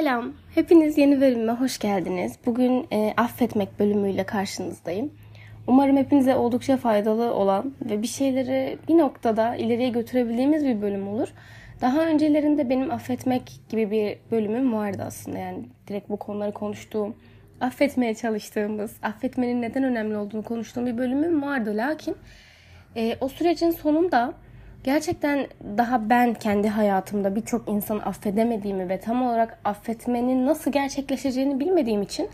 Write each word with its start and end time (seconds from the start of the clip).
Selam, 0.00 0.32
hepiniz 0.54 0.98
yeni 0.98 1.20
bölüme 1.20 1.52
hoş 1.52 1.78
geldiniz. 1.78 2.32
Bugün 2.46 2.86
e, 2.92 3.14
affetmek 3.16 3.78
bölümüyle 3.80 4.24
karşınızdayım. 4.24 5.12
Umarım 5.66 5.96
hepinize 5.96 6.36
oldukça 6.36 6.76
faydalı 6.76 7.34
olan 7.34 7.74
ve 7.82 8.02
bir 8.02 8.06
şeyleri 8.06 8.78
bir 8.88 8.98
noktada 8.98 9.56
ileriye 9.56 9.88
götürebildiğimiz 9.88 10.64
bir 10.64 10.82
bölüm 10.82 11.08
olur. 11.08 11.28
Daha 11.80 12.06
öncelerinde 12.06 12.70
benim 12.70 12.90
affetmek 12.90 13.60
gibi 13.68 13.90
bir 13.90 14.18
bölümüm 14.30 14.72
vardı 14.72 15.02
aslında. 15.06 15.38
Yani 15.38 15.64
direkt 15.88 16.08
bu 16.10 16.16
konuları 16.16 16.52
konuştuğum, 16.52 17.16
affetmeye 17.60 18.14
çalıştığımız, 18.14 18.96
affetmenin 19.02 19.62
neden 19.62 19.84
önemli 19.84 20.16
olduğunu 20.16 20.42
konuştuğum 20.42 20.86
bir 20.86 20.98
bölümüm 20.98 21.42
vardı. 21.42 21.76
Lakin 21.76 22.16
e, 22.96 23.16
o 23.20 23.28
sürecin 23.28 23.70
sonunda 23.70 24.34
gerçekten 24.84 25.46
daha 25.76 26.10
ben 26.10 26.34
kendi 26.34 26.68
hayatımda 26.68 27.36
birçok 27.36 27.68
insanı 27.68 28.02
affedemediğimi 28.02 28.88
ve 28.88 29.00
tam 29.00 29.22
olarak 29.22 29.58
affetmenin 29.64 30.46
nasıl 30.46 30.72
gerçekleşeceğini 30.72 31.60
bilmediğim 31.60 32.02
için 32.02 32.28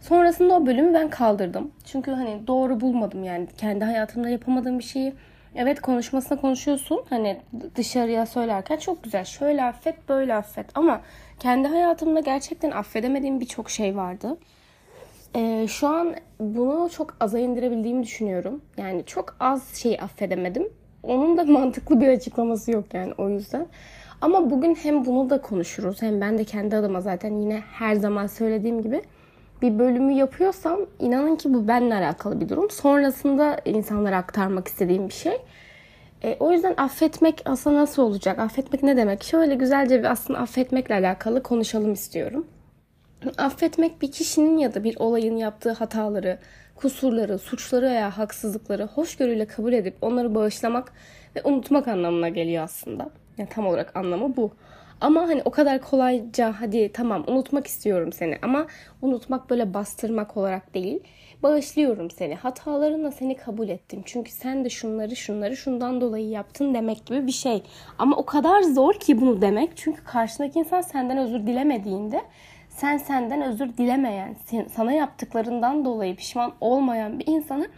sonrasında 0.00 0.54
o 0.54 0.66
bölümü 0.66 0.94
ben 0.94 1.10
kaldırdım. 1.10 1.72
Çünkü 1.84 2.10
hani 2.10 2.46
doğru 2.46 2.80
bulmadım 2.80 3.24
yani 3.24 3.46
kendi 3.58 3.84
hayatımda 3.84 4.28
yapamadığım 4.28 4.78
bir 4.78 4.84
şeyi 4.84 5.14
Evet 5.54 5.80
konuşmasına 5.80 6.40
konuşuyorsun. 6.40 7.04
Hani 7.10 7.40
dışarıya 7.74 8.26
söylerken 8.26 8.76
çok 8.76 9.04
güzel. 9.04 9.24
Şöyle 9.24 9.64
affet, 9.64 10.08
böyle 10.08 10.34
affet. 10.34 10.66
Ama 10.74 11.00
kendi 11.40 11.68
hayatımda 11.68 12.20
gerçekten 12.20 12.70
affedemediğim 12.70 13.40
birçok 13.40 13.70
şey 13.70 13.96
vardı. 13.96 14.38
Ee, 15.36 15.66
şu 15.68 15.88
an 15.88 16.14
bunu 16.40 16.90
çok 16.90 17.16
aza 17.20 17.38
indirebildiğimi 17.38 18.02
düşünüyorum. 18.02 18.62
Yani 18.76 19.04
çok 19.06 19.36
az 19.40 19.74
şey 19.74 19.98
affedemedim. 20.00 20.68
Onun 21.08 21.36
da 21.36 21.44
mantıklı 21.52 22.00
bir 22.00 22.08
açıklaması 22.08 22.70
yok 22.70 22.84
yani 22.94 23.12
o 23.18 23.28
yüzden. 23.28 23.66
Ama 24.20 24.50
bugün 24.50 24.74
hem 24.74 25.04
bunu 25.06 25.30
da 25.30 25.40
konuşuruz 25.40 26.02
hem 26.02 26.20
ben 26.20 26.38
de 26.38 26.44
kendi 26.44 26.76
adıma 26.76 27.00
zaten 27.00 27.36
yine 27.36 27.60
her 27.72 27.94
zaman 27.94 28.26
söylediğim 28.26 28.82
gibi 28.82 29.02
bir 29.62 29.78
bölümü 29.78 30.12
yapıyorsam 30.12 30.80
inanın 30.98 31.36
ki 31.36 31.54
bu 31.54 31.68
benimle 31.68 31.94
alakalı 31.94 32.40
bir 32.40 32.48
durum. 32.48 32.70
Sonrasında 32.70 33.60
insanlara 33.64 34.16
aktarmak 34.16 34.68
istediğim 34.68 35.08
bir 35.08 35.14
şey. 35.14 35.36
E, 36.22 36.36
o 36.40 36.52
yüzden 36.52 36.74
affetmek 36.76 37.42
aslında 37.44 37.76
nasıl 37.76 38.02
olacak? 38.02 38.38
Affetmek 38.38 38.82
ne 38.82 38.96
demek? 38.96 39.24
Şöyle 39.24 39.54
güzelce 39.54 39.98
bir 39.98 40.10
aslında 40.10 40.38
affetmekle 40.38 40.94
alakalı 40.94 41.42
konuşalım 41.42 41.92
istiyorum. 41.92 42.46
Affetmek 43.38 44.02
bir 44.02 44.12
kişinin 44.12 44.58
ya 44.58 44.74
da 44.74 44.84
bir 44.84 44.96
olayın 44.98 45.36
yaptığı 45.36 45.72
hataları, 45.72 46.38
kusurları, 46.78 47.38
suçları 47.38 47.86
veya 47.86 48.18
haksızlıkları 48.18 48.84
hoşgörüyle 48.86 49.46
kabul 49.46 49.72
edip 49.72 49.96
onları 50.00 50.34
bağışlamak 50.34 50.92
ve 51.36 51.42
unutmak 51.44 51.88
anlamına 51.88 52.28
geliyor 52.28 52.64
aslında. 52.64 53.10
Yani 53.38 53.48
tam 53.48 53.66
olarak 53.66 53.96
anlamı 53.96 54.36
bu. 54.36 54.50
Ama 55.00 55.20
hani 55.20 55.42
o 55.44 55.50
kadar 55.50 55.80
kolayca 55.80 56.54
hadi 56.60 56.92
tamam 56.92 57.24
unutmak 57.26 57.66
istiyorum 57.66 58.12
seni 58.12 58.38
ama 58.42 58.66
unutmak 59.02 59.50
böyle 59.50 59.74
bastırmak 59.74 60.36
olarak 60.36 60.74
değil. 60.74 61.00
Bağışlıyorum 61.42 62.10
seni. 62.10 62.34
Hatalarınla 62.34 63.10
seni 63.10 63.36
kabul 63.36 63.68
ettim. 63.68 64.02
Çünkü 64.04 64.30
sen 64.30 64.64
de 64.64 64.70
şunları 64.70 65.16
şunları 65.16 65.56
şundan 65.56 66.00
dolayı 66.00 66.28
yaptın 66.28 66.74
demek 66.74 67.06
gibi 67.06 67.26
bir 67.26 67.32
şey. 67.32 67.62
Ama 67.98 68.16
o 68.16 68.26
kadar 68.26 68.62
zor 68.62 68.94
ki 68.94 69.20
bunu 69.20 69.40
demek. 69.40 69.76
Çünkü 69.76 70.04
karşındaki 70.04 70.58
insan 70.58 70.80
senden 70.80 71.18
özür 71.18 71.46
dilemediğinde 71.46 72.22
sen 72.78 72.96
senden 72.96 73.42
özür 73.42 73.76
dilemeyen, 73.76 74.36
sana 74.70 74.92
yaptıklarından 74.92 75.84
dolayı 75.84 76.16
pişman 76.16 76.52
olmayan 76.60 77.18
bir 77.18 77.26
insanı 77.26 77.68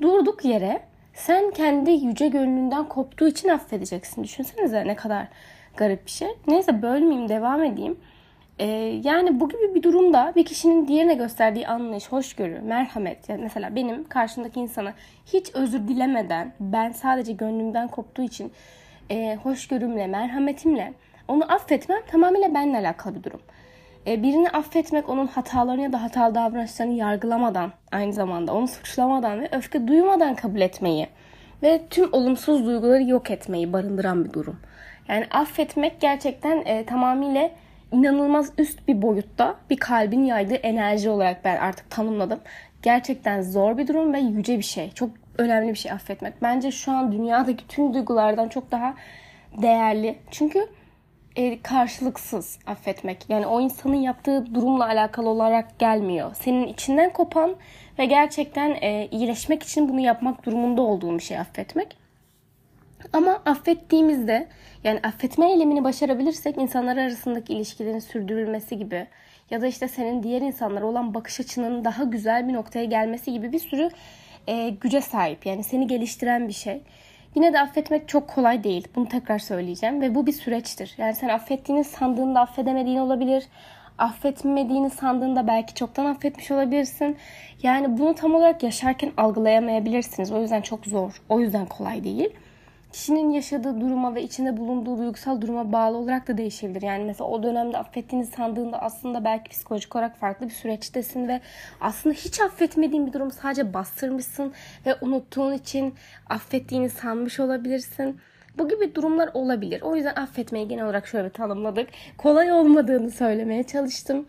durduk 0.00 0.44
yere 0.44 0.80
sen 1.14 1.50
kendi 1.50 1.90
yüce 1.90 2.28
gönlünden 2.28 2.88
koptuğu 2.88 3.28
için 3.28 3.48
affedeceksin. 3.48 4.24
Düşünsenize 4.24 4.86
ne 4.86 4.96
kadar 4.96 5.28
garip 5.76 6.06
bir 6.06 6.10
şey. 6.10 6.28
Neyse 6.46 6.82
bölmeyeyim 6.82 7.28
devam 7.28 7.64
edeyim. 7.64 7.98
Ee, 8.58 8.66
yani 9.04 9.40
bu 9.40 9.48
gibi 9.48 9.74
bir 9.74 9.82
durumda 9.82 10.32
bir 10.36 10.44
kişinin 10.44 10.88
diğerine 10.88 11.14
gösterdiği 11.14 11.68
anlayış, 11.68 12.12
hoşgörü, 12.12 12.60
merhamet. 12.60 13.28
Yani 13.28 13.42
mesela 13.42 13.74
benim 13.76 14.08
karşımdaki 14.08 14.60
insana 14.60 14.94
hiç 15.26 15.54
özür 15.54 15.88
dilemeden 15.88 16.52
ben 16.60 16.92
sadece 16.92 17.32
gönlümden 17.32 17.88
koptuğu 17.88 18.22
için 18.22 18.52
e, 19.10 19.38
hoşgörümle, 19.42 20.06
merhametimle 20.06 20.92
onu 21.28 21.52
affetmem 21.52 22.00
tamamıyla 22.10 22.54
benimle 22.54 22.78
alakalı 22.78 23.14
bir 23.14 23.22
durum. 23.22 23.40
E, 24.08 24.22
birini 24.22 24.50
affetmek 24.50 25.08
onun 25.08 25.26
hatalarını 25.26 25.82
ya 25.82 25.92
da 25.92 26.02
hatalı 26.02 26.34
davranışlarını 26.34 26.92
yargılamadan 26.92 27.72
aynı 27.92 28.12
zamanda 28.12 28.54
onu 28.54 28.68
suçlamadan 28.68 29.40
ve 29.40 29.48
öfke 29.52 29.88
duymadan 29.88 30.34
kabul 30.34 30.60
etmeyi 30.60 31.06
ve 31.62 31.80
tüm 31.90 32.12
olumsuz 32.12 32.66
duyguları 32.66 33.02
yok 33.02 33.30
etmeyi 33.30 33.72
barındıran 33.72 34.24
bir 34.24 34.32
durum. 34.32 34.60
Yani 35.08 35.26
affetmek 35.30 36.00
gerçekten 36.00 36.62
e, 36.64 36.86
tamamıyla 36.86 37.50
inanılmaz 37.92 38.52
üst 38.58 38.88
bir 38.88 39.02
boyutta 39.02 39.54
bir 39.70 39.76
kalbin 39.76 40.24
yaydığı 40.24 40.54
enerji 40.54 41.10
olarak 41.10 41.44
ben 41.44 41.56
artık 41.56 41.90
tanımladım. 41.90 42.40
Gerçekten 42.82 43.42
zor 43.42 43.78
bir 43.78 43.86
durum 43.86 44.12
ve 44.12 44.18
yüce 44.18 44.58
bir 44.58 44.62
şey. 44.62 44.90
Çok 44.90 45.10
önemli 45.38 45.70
bir 45.70 45.78
şey 45.78 45.92
affetmek. 45.92 46.42
Bence 46.42 46.70
şu 46.70 46.92
an 46.92 47.12
dünyadaki 47.12 47.68
tüm 47.68 47.94
duygulardan 47.94 48.48
çok 48.48 48.70
daha 48.70 48.94
değerli. 49.62 50.18
Çünkü 50.30 50.68
e, 51.38 51.62
karşılıksız 51.62 52.58
affetmek. 52.66 53.24
Yani 53.28 53.46
o 53.46 53.60
insanın 53.60 53.94
yaptığı 53.94 54.54
durumla 54.54 54.86
alakalı 54.86 55.28
olarak 55.28 55.78
gelmiyor. 55.78 56.34
Senin 56.34 56.66
içinden 56.66 57.12
kopan 57.12 57.56
ve 57.98 58.06
gerçekten 58.06 58.70
e, 58.70 59.08
iyileşmek 59.10 59.62
için 59.62 59.88
bunu 59.88 60.00
yapmak 60.00 60.46
durumunda 60.46 60.82
olduğun 60.82 61.18
bir 61.18 61.22
şey 61.22 61.38
affetmek. 61.38 61.96
Ama 63.12 63.42
affettiğimizde 63.46 64.48
yani 64.84 65.00
affetme 65.02 65.52
eylemini 65.52 65.84
başarabilirsek 65.84 66.58
insanlar 66.58 66.96
arasındaki 66.96 67.52
ilişkilerin 67.52 67.98
sürdürülmesi 67.98 68.78
gibi 68.78 69.06
ya 69.50 69.60
da 69.60 69.66
işte 69.66 69.88
senin 69.88 70.22
diğer 70.22 70.40
insanlara 70.42 70.86
olan 70.86 71.14
bakış 71.14 71.40
açının 71.40 71.84
daha 71.84 72.04
güzel 72.04 72.48
bir 72.48 72.52
noktaya 72.52 72.84
gelmesi 72.84 73.32
gibi 73.32 73.52
bir 73.52 73.58
sürü 73.58 73.90
e, 74.46 74.68
güce 74.68 75.00
sahip. 75.00 75.46
Yani 75.46 75.64
seni 75.64 75.86
geliştiren 75.86 76.48
bir 76.48 76.52
şey. 76.52 76.82
Yine 77.34 77.52
de 77.52 77.60
affetmek 77.60 78.08
çok 78.08 78.28
kolay 78.28 78.64
değil. 78.64 78.88
Bunu 78.96 79.08
tekrar 79.08 79.38
söyleyeceğim 79.38 80.00
ve 80.00 80.14
bu 80.14 80.26
bir 80.26 80.32
süreçtir. 80.32 80.94
Yani 80.98 81.14
sen 81.14 81.28
affettiğini 81.28 81.84
sandığında 81.84 82.40
affedemediğin 82.40 82.98
olabilir. 82.98 83.44
Affetmediğini 83.98 84.90
sandığında 84.90 85.46
belki 85.46 85.74
çoktan 85.74 86.06
affetmiş 86.06 86.50
olabilirsin. 86.50 87.16
Yani 87.62 87.98
bunu 87.98 88.14
tam 88.14 88.34
olarak 88.34 88.62
yaşarken 88.62 89.12
algılayamayabilirsiniz. 89.16 90.32
O 90.32 90.40
yüzden 90.40 90.60
çok 90.60 90.86
zor. 90.86 91.22
O 91.28 91.40
yüzden 91.40 91.66
kolay 91.66 92.04
değil 92.04 92.30
kişinin 92.92 93.30
yaşadığı 93.30 93.80
duruma 93.80 94.14
ve 94.14 94.22
içinde 94.22 94.56
bulunduğu 94.56 94.98
duygusal 94.98 95.40
duruma 95.40 95.72
bağlı 95.72 95.96
olarak 95.96 96.28
da 96.28 96.38
değişebilir. 96.38 96.82
Yani 96.82 97.04
mesela 97.04 97.30
o 97.30 97.42
dönemde 97.42 97.78
affettiğini 97.78 98.26
sandığında 98.26 98.82
aslında 98.82 99.24
belki 99.24 99.50
psikolojik 99.50 99.96
olarak 99.96 100.16
farklı 100.16 100.46
bir 100.46 100.52
süreçtesin 100.52 101.28
ve 101.28 101.40
aslında 101.80 102.14
hiç 102.14 102.40
affetmediğin 102.40 103.06
bir 103.06 103.12
durumu 103.12 103.30
sadece 103.30 103.74
bastırmışsın 103.74 104.52
ve 104.86 104.94
unuttuğun 105.00 105.52
için 105.52 105.94
affettiğini 106.28 106.90
sanmış 106.90 107.40
olabilirsin. 107.40 108.20
Bu 108.58 108.68
gibi 108.68 108.94
durumlar 108.94 109.30
olabilir. 109.34 109.82
O 109.82 109.96
yüzden 109.96 110.14
affetmeyi 110.14 110.68
genel 110.68 110.84
olarak 110.84 111.06
şöyle 111.06 111.30
tanımladık. 111.30 111.88
Kolay 112.18 112.52
olmadığını 112.52 113.10
söylemeye 113.10 113.62
çalıştım. 113.62 114.26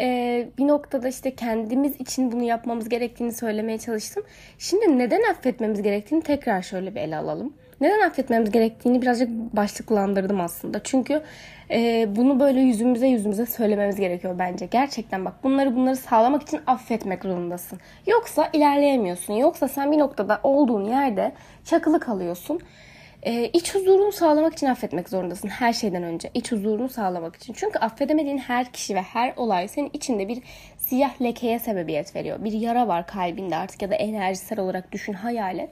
Ee, 0.00 0.48
bir 0.58 0.68
noktada 0.68 1.08
işte 1.08 1.34
kendimiz 1.34 2.00
için 2.00 2.32
bunu 2.32 2.42
yapmamız 2.42 2.88
gerektiğini 2.88 3.32
söylemeye 3.32 3.78
çalıştım. 3.78 4.22
Şimdi 4.58 4.98
neden 4.98 5.30
affetmemiz 5.30 5.82
gerektiğini 5.82 6.22
tekrar 6.22 6.62
şöyle 6.62 6.94
bir 6.94 7.00
ele 7.00 7.16
alalım 7.16 7.54
neden 7.80 8.00
affetmemiz 8.00 8.50
gerektiğini 8.50 9.02
birazcık 9.02 9.28
başlıklandırdım 9.30 10.40
aslında. 10.40 10.82
Çünkü 10.82 11.22
e, 11.70 12.06
bunu 12.16 12.40
böyle 12.40 12.60
yüzümüze 12.60 13.06
yüzümüze 13.06 13.46
söylememiz 13.46 13.96
gerekiyor 13.96 14.38
bence. 14.38 14.66
Gerçekten 14.66 15.24
bak 15.24 15.44
bunları 15.44 15.76
bunları 15.76 15.96
sağlamak 15.96 16.42
için 16.42 16.60
affetmek 16.66 17.22
zorundasın. 17.22 17.78
Yoksa 18.06 18.50
ilerleyemiyorsun. 18.52 19.34
Yoksa 19.34 19.68
sen 19.68 19.92
bir 19.92 19.98
noktada 19.98 20.40
olduğun 20.42 20.84
yerde 20.84 21.32
çakılı 21.64 22.00
kalıyorsun. 22.00 22.60
E, 23.22 23.44
iç 23.48 23.74
huzurunu 23.74 24.12
sağlamak 24.12 24.52
için 24.52 24.66
affetmek 24.66 25.08
zorundasın 25.08 25.48
her 25.48 25.72
şeyden 25.72 26.02
önce. 26.02 26.30
İç 26.34 26.52
huzurunu 26.52 26.88
sağlamak 26.88 27.36
için. 27.36 27.52
Çünkü 27.52 27.78
affedemediğin 27.78 28.38
her 28.38 28.72
kişi 28.72 28.94
ve 28.94 29.02
her 29.02 29.32
olay 29.36 29.68
senin 29.68 29.90
içinde 29.92 30.28
bir 30.28 30.42
siyah 30.78 31.22
lekeye 31.22 31.58
sebebiyet 31.58 32.16
veriyor. 32.16 32.44
Bir 32.44 32.52
yara 32.52 32.88
var 32.88 33.06
kalbinde 33.06 33.56
artık 33.56 33.82
ya 33.82 33.90
da 33.90 33.94
enerjisel 33.94 34.60
olarak 34.60 34.92
düşün, 34.92 35.12
hayal 35.12 35.58
et 35.58 35.70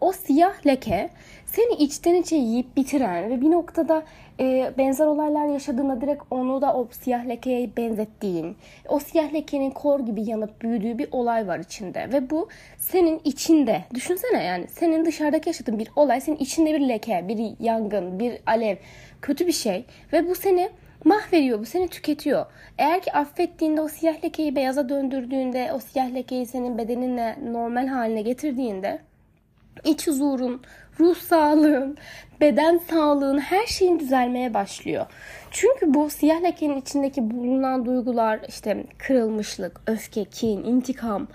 o 0.00 0.12
siyah 0.12 0.66
leke 0.66 1.10
seni 1.46 1.74
içten 1.74 2.14
içe 2.14 2.36
yiyip 2.36 2.76
bitiren 2.76 3.30
ve 3.30 3.40
bir 3.40 3.50
noktada 3.50 4.02
e, 4.40 4.72
benzer 4.78 5.06
olaylar 5.06 5.46
yaşadığında 5.46 6.00
direkt 6.00 6.22
onu 6.30 6.62
da 6.62 6.74
o 6.74 6.88
siyah 6.90 7.28
lekeye 7.28 7.76
benzettiğin, 7.76 8.56
o 8.88 8.98
siyah 8.98 9.32
lekenin 9.32 9.70
kor 9.70 10.00
gibi 10.00 10.22
yanıp 10.22 10.62
büyüdüğü 10.62 10.98
bir 10.98 11.08
olay 11.12 11.48
var 11.48 11.58
içinde. 11.58 12.12
Ve 12.12 12.30
bu 12.30 12.48
senin 12.78 13.20
içinde, 13.24 13.84
düşünsene 13.94 14.44
yani 14.44 14.68
senin 14.68 15.04
dışarıdaki 15.04 15.48
yaşadığın 15.48 15.78
bir 15.78 15.88
olay, 15.96 16.20
senin 16.20 16.36
içinde 16.36 16.74
bir 16.74 16.88
leke, 16.88 17.28
bir 17.28 17.54
yangın, 17.60 18.20
bir 18.20 18.38
alev, 18.46 18.76
kötü 19.22 19.46
bir 19.46 19.52
şey. 19.52 19.84
Ve 20.12 20.28
bu 20.28 20.34
seni 20.34 20.70
mahvediyor, 21.04 21.58
bu 21.58 21.66
seni 21.66 21.88
tüketiyor. 21.88 22.46
Eğer 22.78 23.02
ki 23.02 23.12
affettiğinde 23.12 23.80
o 23.80 23.88
siyah 23.88 24.24
lekeyi 24.24 24.56
beyaza 24.56 24.88
döndürdüğünde, 24.88 25.72
o 25.74 25.78
siyah 25.78 26.14
lekeyi 26.14 26.46
senin 26.46 26.78
bedeninle 26.78 27.36
normal 27.52 27.86
haline 27.86 28.22
getirdiğinde 28.22 28.98
iç 29.84 30.06
huzurun, 30.06 30.62
ruh 31.00 31.16
sağlığın, 31.16 31.96
beden 32.40 32.80
sağlığın 32.90 33.38
her 33.38 33.66
şeyin 33.66 33.98
düzelmeye 33.98 34.54
başlıyor. 34.54 35.06
Çünkü 35.50 35.94
bu 35.94 36.10
siyah 36.10 36.42
lekenin 36.42 36.80
içindeki 36.80 37.30
bulunan 37.30 37.86
duygular 37.86 38.40
işte 38.48 38.84
kırılmışlık, 38.98 39.80
öfke, 39.86 40.24
kin, 40.24 40.64
intikam, 40.64 41.28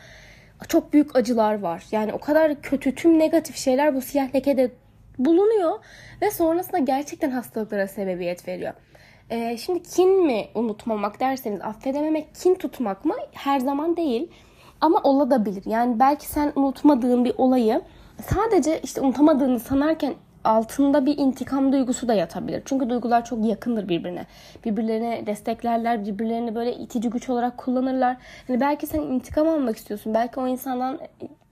çok 0.68 0.94
büyük 0.94 1.16
acılar 1.16 1.60
var. 1.60 1.84
Yani 1.92 2.14
o 2.14 2.20
kadar 2.20 2.62
kötü 2.62 2.96
tüm 2.96 3.20
negatif 3.20 3.56
şeyler 3.56 3.96
bu 3.96 4.02
siyah 4.02 4.36
lekede 4.36 4.72
bulunuyor 5.20 5.80
ve 6.22 6.32
sonrasında 6.32 6.78
gerçekten 6.78 7.32
hastalıklara 7.32 7.88
sebebiyet 7.88 8.48
veriyor. 8.48 8.74
Ee, 9.30 9.58
şimdi 9.58 9.84
kin 9.84 10.26
mi 10.26 10.48
unutmamak 10.56 11.20
derseniz 11.20 11.62
affedememek 11.62 12.36
kin 12.36 12.56
tutmak 12.56 13.06
mı 13.06 13.16
her 13.34 13.60
zaman 13.60 13.98
değil 13.98 14.32
ama 14.82 15.02
olabilir. 15.04 15.64
Yani 15.66 16.00
belki 16.00 16.28
sen 16.28 16.52
unutmadığın 16.56 17.26
bir 17.26 17.34
olayı 17.38 17.82
sadece 18.22 18.80
işte 18.80 19.02
unutamadığını 19.02 19.60
sanarken 19.60 20.14
altında 20.44 21.06
bir 21.06 21.18
intikam 21.18 21.74
duygusu 21.74 22.08
da 22.08 22.14
yatabilir. 22.14 22.62
Çünkü 22.66 22.90
duygular 22.90 23.26
çok 23.26 23.46
yakındır 23.46 23.90
birbirine. 23.90 24.26
Birbirlerine 24.66 25.24
desteklerler, 25.26 26.06
birbirlerini 26.06 26.56
böyle 26.56 26.76
itici 26.76 27.10
güç 27.10 27.30
olarak 27.30 27.58
kullanırlar. 27.58 28.18
Yani 28.48 28.62
belki 28.62 28.88
sen 28.88 29.02
intikam 29.02 29.48
almak 29.48 29.78
istiyorsun. 29.78 30.14
Belki 30.14 30.40
o 30.40 30.48
insandan 30.48 31.00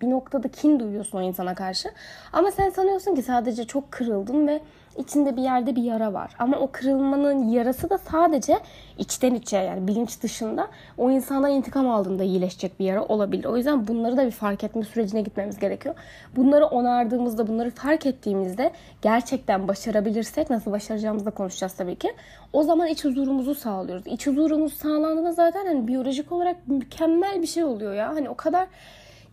bir 0.02 0.10
noktada 0.10 0.48
kin 0.48 0.80
duyuyorsun 0.80 1.18
o 1.18 1.22
insana 1.22 1.56
karşı. 1.56 1.90
Ama 2.34 2.52
sen 2.52 2.70
sanıyorsun 2.70 3.16
ki 3.16 3.22
sadece 3.22 3.68
çok 3.68 3.92
kırıldın 3.92 4.48
ve 4.48 4.62
içinde 4.98 5.38
bir 5.38 5.42
yerde 5.42 5.76
bir 5.76 5.84
yara 5.84 6.14
var. 6.14 6.32
Ama 6.40 6.58
o 6.58 6.70
kırılmanın 6.72 7.50
yarası 7.50 7.90
da 7.90 7.98
sadece 7.98 8.60
içten 8.98 9.36
içe 9.36 9.58
yani 9.58 9.88
bilinç 9.88 10.24
dışında 10.24 10.68
o 10.98 11.12
insandan 11.12 11.52
intikam 11.52 11.90
aldığında 11.90 12.24
iyileşecek 12.24 12.80
bir 12.80 12.86
yara 12.86 13.06
olabilir. 13.06 13.46
O 13.46 13.58
yüzden 13.58 13.88
bunları 13.88 14.18
da 14.18 14.26
bir 14.26 14.32
fark 14.32 14.64
etme 14.64 14.84
sürecine 14.84 15.22
gitmemiz 15.22 15.60
gerekiyor. 15.60 15.96
Bunları 16.36 16.66
onardığımızda, 16.66 17.48
bunları 17.48 17.72
fark 17.72 18.06
ettiğimizde 18.06 18.72
gerçekten 19.02 19.68
başarabilirsek 19.68 20.50
nasıl 20.50 20.72
başaracağımızı 20.72 21.26
da 21.26 21.32
konuşacağız 21.32 21.74
tabii 21.74 21.96
ki. 21.96 22.14
O 22.54 22.64
zaman 22.64 22.88
iç 22.88 23.06
huzurumuzu 23.06 23.56
sağlıyoruz. 23.56 24.08
İç 24.08 24.28
huzurumuz 24.28 24.74
sağlandığında 24.74 25.32
zaten 25.32 25.66
hani 25.66 25.88
biyolojik 25.88 26.32
olarak 26.32 26.68
mükemmel 26.68 27.42
bir 27.42 27.48
şey 27.48 27.64
oluyor 27.64 27.94
ya. 27.94 28.10
Hani 28.10 28.30
o 28.30 28.36
kadar 28.36 28.68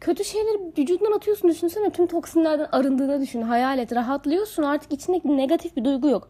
kötü 0.01 0.25
şeyleri 0.25 0.59
vücudundan 0.79 1.13
atıyorsun 1.13 1.51
düşünsene 1.51 1.91
tüm 1.91 2.07
toksinlerden 2.07 2.69
arındığını 2.73 3.21
düşün 3.21 3.43
hayal 3.43 3.79
et 3.79 3.95
rahatlıyorsun 3.95 4.63
artık 4.63 4.93
içinde 4.93 5.21
negatif 5.25 5.77
bir 5.77 5.85
duygu 5.85 6.09
yok 6.09 6.29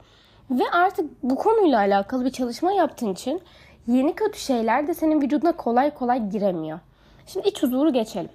ve 0.50 0.70
artık 0.72 1.22
bu 1.22 1.36
konuyla 1.36 1.78
alakalı 1.78 2.24
bir 2.24 2.30
çalışma 2.30 2.72
yaptığın 2.72 3.12
için 3.12 3.40
yeni 3.86 4.14
kötü 4.14 4.38
şeyler 4.38 4.86
de 4.86 4.94
senin 4.94 5.22
vücuduna 5.22 5.52
kolay 5.52 5.94
kolay 5.94 6.28
giremiyor. 6.28 6.78
Şimdi 7.26 7.48
iç 7.48 7.62
huzuru 7.62 7.92
geçelim. 7.92 8.30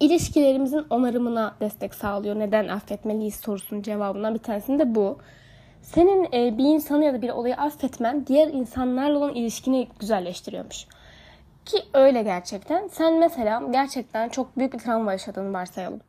İlişkilerimizin 0.00 0.84
onarımına 0.90 1.54
destek 1.60 1.94
sağlıyor. 1.94 2.38
Neden 2.38 2.68
affetmeliyiz 2.68 3.34
sorusunun 3.34 3.82
cevabından 3.82 4.34
bir 4.34 4.38
tanesinde 4.38 4.78
de 4.78 4.94
bu. 4.94 5.18
Senin 5.82 6.24
e, 6.32 6.58
bir 6.58 6.64
insanı 6.64 7.04
ya 7.04 7.14
da 7.14 7.22
bir 7.22 7.30
olayı 7.30 7.56
affetmen 7.56 8.26
diğer 8.26 8.48
insanlarla 8.48 9.18
olan 9.18 9.34
ilişkini 9.34 9.88
güzelleştiriyormuş. 10.00 10.86
Ki 11.64 11.78
öyle 11.94 12.22
gerçekten. 12.22 12.88
Sen 12.88 13.14
mesela 13.18 13.62
gerçekten 13.70 14.28
çok 14.28 14.58
büyük 14.58 14.72
bir 14.72 14.78
travma 14.78 15.12
yaşadığını 15.12 15.52
varsayalım. 15.52 16.00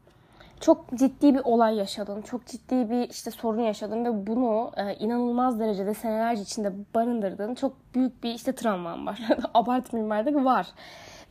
Çok 0.60 0.90
ciddi 0.96 1.34
bir 1.36 1.42
olay 1.44 1.76
yaşadın, 1.76 2.22
çok 2.22 2.46
ciddi 2.46 2.90
bir 2.90 3.10
işte 3.10 3.32
sorun 3.32 3.62
yaşadın 3.62 4.06
ve 4.06 4.28
bunu 4.28 4.72
e, 4.78 4.96
inanılmaz 4.96 5.60
derecede 5.60 5.94
senelerce 5.94 6.42
içinde 6.42 6.74
barındırdığın 6.96 7.56
çok 7.56 7.74
büyük 7.96 8.24
bir 8.24 8.34
işte 8.34 8.56
travman 8.56 9.06
var. 9.06 9.20
Abartmayayım 9.54 10.12
artık 10.12 10.36
var. 10.36 10.68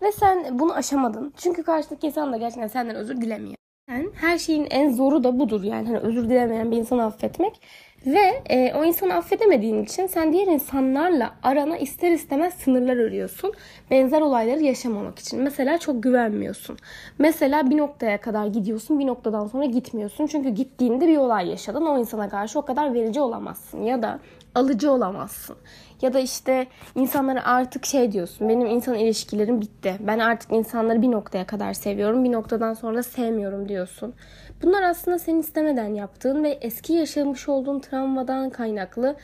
Ve 0.02 0.12
sen 0.12 0.58
bunu 0.58 0.74
aşamadın. 0.74 1.32
Çünkü 1.36 1.62
karşıdaki 1.62 2.06
insan 2.06 2.32
da 2.32 2.36
gerçekten 2.36 2.68
senden 2.68 2.96
özür 2.96 3.20
dilemiyor. 3.20 3.56
Yani 3.90 4.08
her 4.14 4.38
şeyin 4.38 4.66
en 4.70 4.90
zoru 4.90 5.24
da 5.24 5.38
budur 5.38 5.62
yani 5.62 5.86
hani 5.86 5.98
özür 5.98 6.24
dilemeyen 6.24 6.70
bir 6.70 6.76
insanı 6.76 7.04
affetmek. 7.04 7.60
Ve 8.06 8.42
e, 8.50 8.74
o 8.74 8.84
insanı 8.84 9.14
affedemediğin 9.14 9.84
için 9.84 10.06
sen 10.06 10.32
diğer 10.32 10.46
insanlarla 10.46 11.34
arana 11.42 11.76
ister 11.76 12.10
istemez 12.10 12.54
sınırlar 12.54 12.96
örüyorsun. 12.96 13.52
Benzer 13.90 14.20
olayları 14.20 14.62
yaşamamak 14.62 15.18
için. 15.18 15.42
Mesela 15.42 15.78
çok 15.78 16.02
güvenmiyorsun. 16.02 16.76
Mesela 17.18 17.70
bir 17.70 17.76
noktaya 17.76 18.20
kadar 18.20 18.46
gidiyorsun 18.46 18.98
bir 18.98 19.06
noktadan 19.06 19.46
sonra 19.46 19.64
gitmiyorsun. 19.64 20.26
Çünkü 20.26 20.48
gittiğinde 20.48 21.08
bir 21.08 21.16
olay 21.16 21.48
yaşadın. 21.48 21.86
O 21.86 21.98
insana 21.98 22.28
karşı 22.28 22.58
o 22.58 22.62
kadar 22.62 22.94
verici 22.94 23.20
olamazsın. 23.20 23.82
Ya 23.82 24.02
da 24.02 24.18
alıcı 24.54 24.92
olamazsın. 24.92 25.56
Ya 26.02 26.12
da 26.12 26.20
işte 26.20 26.66
insanlara 26.94 27.44
artık 27.44 27.86
şey 27.86 28.12
diyorsun. 28.12 28.48
Benim 28.48 28.66
insan 28.66 28.94
ilişkilerim 28.94 29.60
bitti. 29.60 29.94
Ben 30.00 30.18
artık 30.18 30.52
insanları 30.52 31.02
bir 31.02 31.10
noktaya 31.10 31.46
kadar 31.46 31.72
seviyorum. 31.72 32.24
Bir 32.24 32.32
noktadan 32.32 32.74
sonra 32.74 33.02
sevmiyorum 33.02 33.68
diyorsun. 33.68 34.14
Bunlar 34.62 34.82
aslında 34.82 35.18
senin 35.18 35.40
istemeden 35.40 35.94
yaptığın 35.94 36.44
ve 36.44 36.58
eski 36.60 36.92
yaşamış 36.92 37.48
olduğun 37.48 37.80
travmadan 37.80 38.50
kaynaklı 38.50 39.16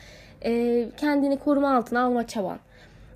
e, 0.45 0.85
kendini 0.97 1.39
koruma 1.39 1.75
altına 1.75 2.03
alma 2.03 2.27
çaban. 2.27 2.59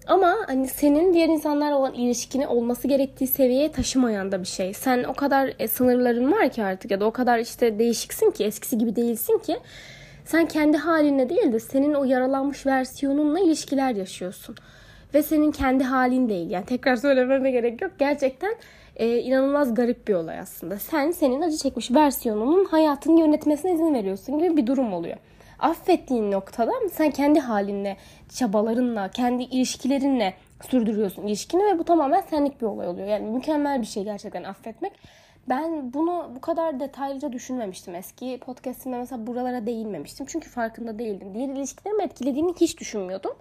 Ama 0.08 0.36
hani 0.48 0.68
senin 0.68 1.14
diğer 1.14 1.28
insanlarla 1.28 1.78
olan 1.78 1.94
ilişkini 1.94 2.48
olması 2.48 2.88
gerektiği 2.88 3.28
seviyeye 3.28 3.72
taşımayan 3.72 4.31
da 4.31 4.42
bir 4.42 4.48
şey. 4.48 4.74
Sen 4.74 5.04
o 5.04 5.14
kadar 5.14 5.54
e, 5.60 5.68
sınırların 5.68 6.31
var 6.31 6.50
ki 6.50 6.64
artık 6.64 6.92
ya 6.92 7.00
da 7.00 7.06
o 7.06 7.12
kadar 7.12 7.40
işte 7.40 7.80
değişiksin 7.80 8.31
ki 8.31 8.44
eskisi 8.44 8.78
gibi 8.78 8.96
değilsin 8.96 9.38
ki 9.38 9.58
sen 10.25 10.46
kendi 10.46 10.78
haline 10.78 11.30
değil 11.30 11.54
de 11.54 11.60
senin 11.60 11.94
o 11.94 12.04
yaralanmış 12.04 12.66
versiyonunla 12.66 13.40
ilişkiler 13.40 13.96
yaşıyorsun. 13.96 14.56
Ve 15.14 15.24
senin 15.24 15.52
kendi 15.52 15.84
halin 15.84 16.30
değil. 16.30 16.50
Yani 16.50 16.66
tekrar 16.66 16.96
söylememe 16.96 17.52
gerek 17.52 17.81
yok. 17.81 17.92
Gerçekten 18.00 18.56
e, 18.95 19.18
inanılmaz 19.18 19.74
garip 19.74 20.07
bir 20.07 20.13
olay 20.13 20.40
aslında. 20.40 20.80
Sen 20.80 21.12
senin 21.12 21.42
acı 21.42 21.57
çekmiş 21.57 21.92
versiyonunun 21.92 22.66
hayatını 22.66 23.19
yönetmesine 23.19 23.74
izin 23.74 23.94
veriyorsun 23.94 24.40
gibi 24.40 24.57
bir 24.57 24.68
durum 24.68 24.94
oluyor. 24.94 25.18
Affettiğin 25.60 26.31
noktada 26.31 26.72
sen 26.92 27.12
kendi 27.12 27.40
halinle, 27.40 27.98
çabalarınla, 28.30 29.12
kendi 29.12 29.44
ilişkilerinle 29.44 30.34
sürdürüyorsun 30.69 31.28
ilişkini 31.28 31.63
ve 31.66 31.80
bu 31.80 31.84
tamamen 31.84 32.22
senlik 32.22 32.62
bir 32.62 32.66
olay 32.66 32.88
oluyor. 32.88 33.07
Yani 33.07 33.25
mükemmel 33.25 33.81
bir 33.81 33.86
şey 33.86 34.04
gerçekten 34.04 34.44
affetmek. 34.44 34.94
Ben 35.50 35.94
bunu 35.94 36.31
bu 36.36 36.42
kadar 36.42 36.80
detaylıca 36.80 37.34
düşünmemiştim 37.34 37.96
eski 37.96 38.39
podcastimde 38.46 38.98
mesela 38.98 39.28
buralara 39.28 39.66
değinmemiştim. 39.66 40.25
Çünkü 40.30 40.50
farkında 40.50 41.00
değildim. 41.00 41.34
Diğer 41.34 41.50
ilişkilerimi 41.50 42.04
etkilediğini 42.04 42.54
hiç 42.62 42.80
düşünmüyordum. 42.80 43.31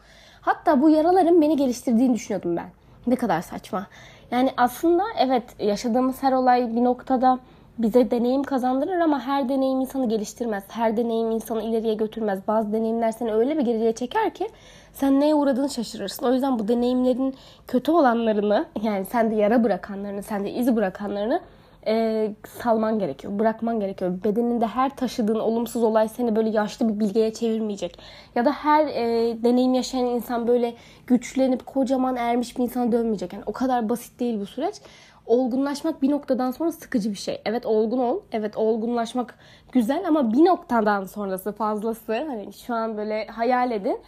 Hatta 0.41 0.83
bu 0.83 0.91
yaraların 0.91 1.43
beni 1.43 1.57
geliştirdiğini 1.57 2.15
düşünüyordum 2.15 2.57
ben. 2.57 2.71
Ne 3.07 3.17
kadar 3.17 3.43
saçma. 3.43 3.87
Yani 4.33 4.51
aslında 4.57 5.03
evet 5.19 5.43
yaşadığımız 5.59 6.23
her 6.23 6.33
olay 6.33 6.77
bir 6.77 6.85
noktada 6.85 7.39
bize 7.79 8.11
deneyim 8.11 8.43
kazandırır 8.43 9.01
ama 9.01 9.21
her 9.21 9.49
deneyim 9.49 9.81
insanı 9.81 10.09
geliştirmez. 10.09 10.65
Her 10.69 10.97
deneyim 10.97 11.31
insanı 11.31 11.63
ileriye 11.63 11.95
götürmez. 11.95 12.41
Bazı 12.49 12.73
deneyimler 12.73 13.13
seni 13.13 13.33
öyle 13.33 13.59
bir 13.59 13.63
geriye 13.63 13.93
çeker 13.93 14.35
ki 14.35 14.49
sen 14.93 15.21
neye 15.21 15.35
uğradığını 15.35 15.71
şaşırırsın. 15.71 16.27
O 16.27 16.33
yüzden 16.33 16.59
bu 16.59 16.69
deneyimlerin 16.69 17.35
kötü 17.69 17.93
olanlarını 17.93 18.67
yani 18.83 19.05
sende 19.05 19.35
yara 19.35 19.65
bırakanlarını, 19.65 20.23
sende 20.23 20.53
iz 20.53 20.77
bırakanlarını 20.77 21.41
e, 21.87 22.31
salman 22.63 22.99
gerekiyor. 22.99 23.39
Bırakman 23.39 23.81
gerekiyor. 23.81 24.19
Bedeninde 24.25 24.67
her 24.67 24.97
taşıdığın 24.97 25.39
olumsuz 25.39 25.83
olay 25.83 26.09
seni 26.09 26.37
böyle 26.37 26.51
yaşlı 26.51 26.89
bir 26.89 27.01
bilgeye 27.01 27.33
çevirmeyecek. 27.33 27.99
Ya 28.35 28.45
da 28.45 28.53
her 28.53 28.87
e, 28.87 29.37
deneyim 29.43 29.75
yaşayan 29.75 30.07
insan 30.07 30.47
böyle 30.47 30.75
güçlenip 31.07 31.67
kocaman 31.67 32.17
ermiş 32.17 32.59
bir 32.59 32.63
insana 32.63 32.93
dönmeyecek. 32.93 33.33
Yani 33.33 33.43
o 33.47 33.53
kadar 33.53 33.89
basit 33.89 34.21
değil 34.21 34.41
bu 34.41 34.47
süreç. 34.47 34.75
Olgunlaşmak 35.27 36.03
bir 36.03 36.11
noktadan 36.11 36.51
sonra 36.51 36.73
sıkıcı 36.73 37.11
bir 37.11 37.17
şey. 37.17 37.43
Evet 37.45 37.67
olgun 37.67 37.99
ol. 37.99 38.21
Evet 38.33 38.57
olgunlaşmak 38.57 39.39
güzel 39.73 40.09
ama 40.09 40.33
bir 40.33 40.45
noktadan 40.45 41.05
sonrası 41.05 41.53
fazlası. 41.53 42.13
Hani 42.13 42.53
şu 42.53 42.75
an 42.75 42.97
böyle 42.97 43.27
hayal 43.27 43.71
edin 43.71 43.99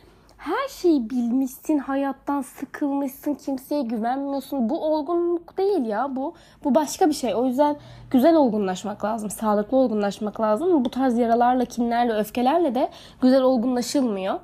her 0.44 0.68
şeyi 0.68 1.10
bilmişsin, 1.10 1.78
hayattan 1.78 2.42
sıkılmışsın, 2.42 3.34
kimseye 3.34 3.82
güvenmiyorsun. 3.82 4.68
Bu 4.68 4.84
olgunluk 4.84 5.58
değil 5.58 5.84
ya. 5.84 6.16
Bu 6.16 6.34
bu 6.64 6.74
başka 6.74 7.08
bir 7.08 7.14
şey. 7.14 7.34
O 7.34 7.46
yüzden 7.46 7.76
güzel 8.10 8.34
olgunlaşmak 8.34 9.04
lazım, 9.04 9.30
sağlıklı 9.30 9.76
olgunlaşmak 9.76 10.40
lazım. 10.40 10.84
Bu 10.84 10.90
tarz 10.90 11.18
yaralarla, 11.18 11.64
kinlerle, 11.64 12.12
öfkelerle 12.12 12.74
de 12.74 12.90
güzel 13.22 13.42
olgunlaşılmıyor. 13.42 14.40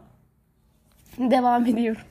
Devam 1.18 1.66
ediyorum. 1.66 2.02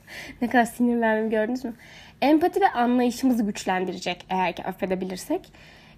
ne 0.41 0.49
kadar 0.49 0.65
sinirlendim 0.65 1.29
gördünüz 1.29 1.65
mü? 1.65 1.73
Empati 2.21 2.61
ve 2.61 2.69
anlayışımızı 2.69 3.43
güçlendirecek 3.43 4.25
eğer 4.29 4.55
ki 4.55 4.63
affedebilirsek. 4.63 5.51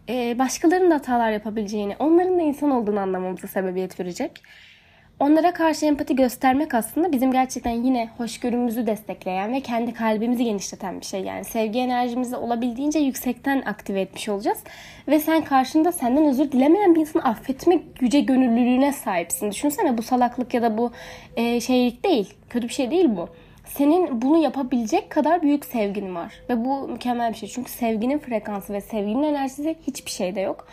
Ee, 0.10 0.40
başkalarının 0.40 0.92
da 0.92 0.96
hatalar 0.96 1.32
yapabileceğini, 1.32 1.96
onların 2.00 2.40
da 2.40 2.42
insan 2.42 2.72
olduğunu 2.72 3.00
anlamamıza 3.00 3.48
sebebiyet 3.48 4.00
verecek. 4.00 4.44
Onlara 5.22 5.54
karşı 5.54 5.86
empati 5.86 6.16
göstermek 6.16 6.74
aslında 6.74 7.12
bizim 7.12 7.32
gerçekten 7.32 7.72
yine 7.72 8.10
hoşgörümüzü 8.18 8.88
destekleyen 8.88 9.54
ve 9.54 9.60
kendi 9.60 9.94
kalbimizi 9.94 10.44
genişleten 10.44 11.00
bir 11.00 11.06
şey. 11.06 11.22
Yani 11.22 11.46
sevgi 11.46 11.80
enerjimizi 11.80 12.36
olabildiğince 12.36 13.00
yüksekten 13.00 13.62
aktive 13.62 14.02
etmiş 14.02 14.30
olacağız. 14.30 14.58
Ve 15.08 15.20
sen 15.20 15.44
karşında 15.44 15.92
senden 15.92 16.26
özür 16.26 16.52
dilemeyen 16.52 16.96
bir 16.96 17.00
insanı 17.00 17.24
affetmek 17.24 17.96
güce 18.00 18.20
gönüllülüğüne 18.20 18.94
sahipsin. 18.94 19.52
Düşünsene 19.52 19.98
bu 19.98 20.02
salaklık 20.02 20.54
ya 20.54 20.62
da 20.62 20.78
bu 20.78 20.92
e, 21.36 21.62
şeylik 21.62 22.06
değil. 22.06 22.34
Kötü 22.50 22.68
bir 22.68 22.74
şey 22.74 22.92
değil 22.92 23.10
bu. 23.10 23.30
Senin 23.66 24.22
bunu 24.22 24.38
yapabilecek 24.38 25.10
kadar 25.10 25.42
büyük 25.42 25.66
sevgin 25.66 26.16
var. 26.16 26.34
Ve 26.50 26.66
bu 26.66 26.88
mükemmel 26.88 27.34
bir 27.34 27.38
şey. 27.38 27.50
Çünkü 27.50 27.72
sevginin 27.72 28.20
frekansı 28.20 28.74
ve 28.74 28.82
sevginin 28.82 29.24
enerjisi 29.24 29.76
hiçbir 29.88 30.12
şeyde 30.12 30.42
yok. 30.42 30.68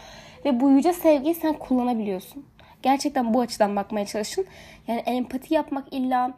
Ve 0.45 0.61
bu 0.61 0.71
yüce 0.71 0.93
sevgiyi 0.93 1.35
sen 1.35 1.52
kullanabiliyorsun. 1.52 2.45
Gerçekten 2.82 3.35
bu 3.35 3.40
açıdan 3.40 3.76
bakmaya 3.76 4.06
çalışın. 4.06 4.47
Yani 4.87 5.00
empati 5.00 5.54
yapmak 5.54 5.92
illa 5.92 6.30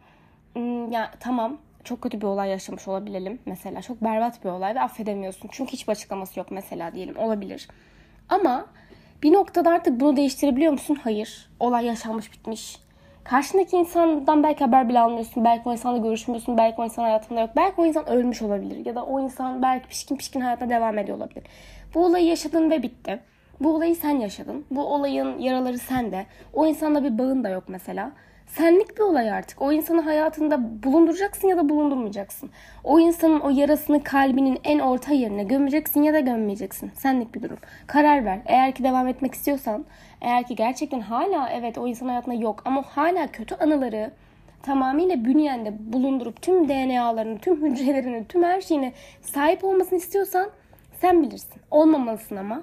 ya 0.90 1.10
tamam 1.20 1.58
çok 1.84 2.02
kötü 2.02 2.20
bir 2.20 2.26
olay 2.26 2.50
yaşamış 2.50 2.88
olabilelim 2.88 3.38
mesela. 3.46 3.82
Çok 3.82 4.04
berbat 4.04 4.44
bir 4.44 4.48
olay 4.48 4.74
ve 4.74 4.80
affedemiyorsun. 4.80 5.48
Çünkü 5.52 5.72
hiçbir 5.72 5.92
açıklaması 5.92 6.38
yok 6.38 6.50
mesela 6.50 6.94
diyelim. 6.94 7.16
Olabilir. 7.16 7.68
Ama 8.28 8.66
bir 9.22 9.32
noktada 9.32 9.70
artık 9.70 10.00
bunu 10.00 10.16
değiştirebiliyor 10.16 10.72
musun? 10.72 10.98
Hayır. 11.02 11.50
Olay 11.60 11.86
yaşanmış 11.86 12.32
bitmiş. 12.32 12.78
Karşındaki 13.24 13.76
insandan 13.76 14.42
belki 14.42 14.64
haber 14.64 14.88
bile 14.88 15.00
almıyorsun. 15.00 15.44
Belki 15.44 15.68
o 15.68 15.72
insanla 15.72 15.98
görüşmüyorsun. 15.98 16.56
Belki 16.56 16.80
o 16.80 16.84
insan 16.84 17.02
hayatında 17.02 17.40
yok. 17.40 17.50
Belki 17.56 17.80
o 17.80 17.86
insan 17.86 18.08
ölmüş 18.08 18.42
olabilir. 18.42 18.86
Ya 18.86 18.94
da 18.94 19.04
o 19.04 19.20
insan 19.20 19.62
belki 19.62 19.88
pişkin 19.88 20.16
pişkin 20.16 20.40
hayatına 20.40 20.70
devam 20.70 20.98
ediyor 20.98 21.16
olabilir. 21.16 21.44
Bu 21.94 22.04
olayı 22.04 22.26
yaşadın 22.26 22.70
ve 22.70 22.82
bitti. 22.82 23.20
Bu 23.60 23.74
olayı 23.74 23.96
sen 23.96 24.20
yaşadın. 24.20 24.64
Bu 24.70 24.82
olayın 24.82 25.38
yaraları 25.38 25.78
sende. 25.78 26.26
O 26.52 26.66
insanla 26.66 27.04
bir 27.04 27.18
bağın 27.18 27.44
da 27.44 27.48
yok 27.48 27.64
mesela 27.68 28.12
senlik 28.46 28.96
bir 28.96 29.02
olay 29.02 29.30
artık. 29.30 29.62
O 29.62 29.72
insanı 29.72 30.00
hayatında 30.00 30.82
bulunduracaksın 30.82 31.48
ya 31.48 31.56
da 31.56 31.68
bulundurmayacaksın. 31.68 32.50
O 32.84 33.00
insanın 33.00 33.40
o 33.40 33.50
yarasını 33.50 34.04
kalbinin 34.04 34.58
en 34.64 34.78
orta 34.78 35.12
yerine 35.12 35.44
gömeceksin 35.44 36.02
ya 36.02 36.14
da 36.14 36.20
gömmeyeceksin. 36.20 36.90
Senlik 36.94 37.34
bir 37.34 37.42
durum. 37.42 37.58
Karar 37.86 38.24
ver. 38.24 38.40
Eğer 38.46 38.72
ki 38.72 38.84
devam 38.84 39.08
etmek 39.08 39.34
istiyorsan, 39.34 39.84
eğer 40.20 40.46
ki 40.46 40.54
gerçekten 40.54 41.00
hala 41.00 41.50
evet 41.50 41.78
o 41.78 41.86
insan 41.86 42.08
hayatında 42.08 42.34
yok 42.34 42.62
ama 42.64 42.82
hala 42.82 43.26
kötü 43.26 43.54
anıları 43.54 44.10
tamamıyla 44.62 45.24
bünyende 45.24 45.92
bulundurup 45.92 46.42
tüm 46.42 46.68
DNA'larını, 46.68 47.38
tüm 47.38 47.64
hücrelerini, 47.64 48.24
tüm 48.28 48.42
her 48.42 48.60
şeyine 48.60 48.92
sahip 49.22 49.64
olmasını 49.64 49.98
istiyorsan 49.98 50.50
sen 51.00 51.22
bilirsin. 51.22 51.60
Olmamalısın 51.70 52.36
ama. 52.36 52.62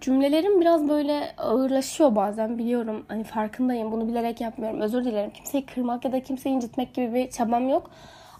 Cümlelerim 0.00 0.60
biraz 0.60 0.88
böyle 0.88 1.34
ağırlaşıyor 1.38 2.14
bazen 2.16 2.58
biliyorum. 2.58 3.04
Hani 3.08 3.24
farkındayım. 3.24 3.92
Bunu 3.92 4.08
bilerek 4.08 4.40
yapmıyorum. 4.40 4.80
Özür 4.80 5.04
dilerim. 5.04 5.30
Kimseyi 5.30 5.66
kırmak 5.66 6.04
ya 6.04 6.12
da 6.12 6.22
kimseyi 6.22 6.54
incitmek 6.56 6.94
gibi 6.94 7.14
bir 7.14 7.30
çabam 7.30 7.68
yok. 7.68 7.90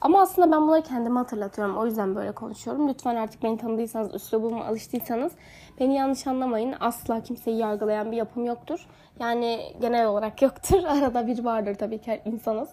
Ama 0.00 0.20
aslında 0.20 0.52
ben 0.52 0.62
bunları 0.62 0.82
kendime 0.82 1.18
hatırlatıyorum. 1.18 1.76
O 1.76 1.86
yüzden 1.86 2.14
böyle 2.14 2.32
konuşuyorum. 2.32 2.88
Lütfen 2.88 3.16
artık 3.16 3.42
beni 3.42 3.58
tanıdıysanız, 3.58 4.14
üslubuma 4.14 4.64
alıştıysanız 4.64 5.32
beni 5.80 5.94
yanlış 5.94 6.26
anlamayın. 6.26 6.74
Asla 6.80 7.22
kimseyi 7.22 7.58
yargılayan 7.58 8.12
bir 8.12 8.16
yapım 8.16 8.44
yoktur. 8.44 8.86
Yani 9.20 9.72
genel 9.80 10.06
olarak 10.06 10.42
yoktur. 10.42 10.84
Arada 10.88 11.26
bir 11.26 11.44
vardır 11.44 11.74
tabii 11.74 11.98
ki 11.98 12.20
insanız. 12.24 12.68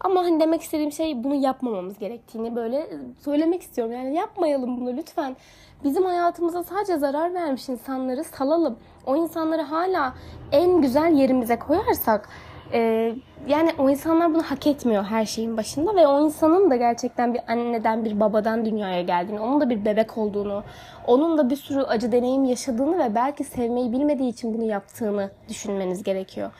Ama 0.00 0.24
hani 0.24 0.40
demek 0.40 0.62
istediğim 0.62 0.92
şey 0.92 1.24
bunu 1.24 1.34
yapmamamız 1.34 1.98
gerektiğini 1.98 2.56
böyle 2.56 2.88
söylemek 3.24 3.62
istiyorum. 3.62 3.92
Yani 3.92 4.14
yapmayalım 4.14 4.80
bunu 4.80 4.96
lütfen. 4.96 5.36
Bizim 5.84 6.04
hayatımıza 6.04 6.62
sadece 6.62 6.98
zarar 6.98 7.34
vermiş 7.34 7.68
insanları 7.68 8.24
salalım. 8.24 8.78
O 9.06 9.16
insanları 9.16 9.62
hala 9.62 10.14
en 10.52 10.80
güzel 10.80 11.12
yerimize 11.12 11.58
koyarsak 11.58 12.28
e, 12.72 13.14
yani 13.46 13.70
o 13.78 13.90
insanlar 13.90 14.34
bunu 14.34 14.42
hak 14.42 14.66
etmiyor 14.66 15.04
her 15.04 15.24
şeyin 15.24 15.56
başında 15.56 15.96
ve 15.96 16.06
o 16.06 16.24
insanın 16.24 16.70
da 16.70 16.76
gerçekten 16.76 17.34
bir 17.34 17.40
anneden 17.48 18.04
bir 18.04 18.20
babadan 18.20 18.64
dünyaya 18.64 19.02
geldiğini, 19.02 19.40
onun 19.40 19.60
da 19.60 19.70
bir 19.70 19.84
bebek 19.84 20.18
olduğunu, 20.18 20.64
onun 21.06 21.38
da 21.38 21.50
bir 21.50 21.56
sürü 21.56 21.82
acı 21.82 22.12
deneyim 22.12 22.44
yaşadığını 22.44 22.98
ve 22.98 23.14
belki 23.14 23.44
sevmeyi 23.44 23.92
bilmediği 23.92 24.28
için 24.28 24.54
bunu 24.54 24.64
yaptığını 24.64 25.30
düşünmeniz 25.48 26.02
gerekiyor. 26.02 26.50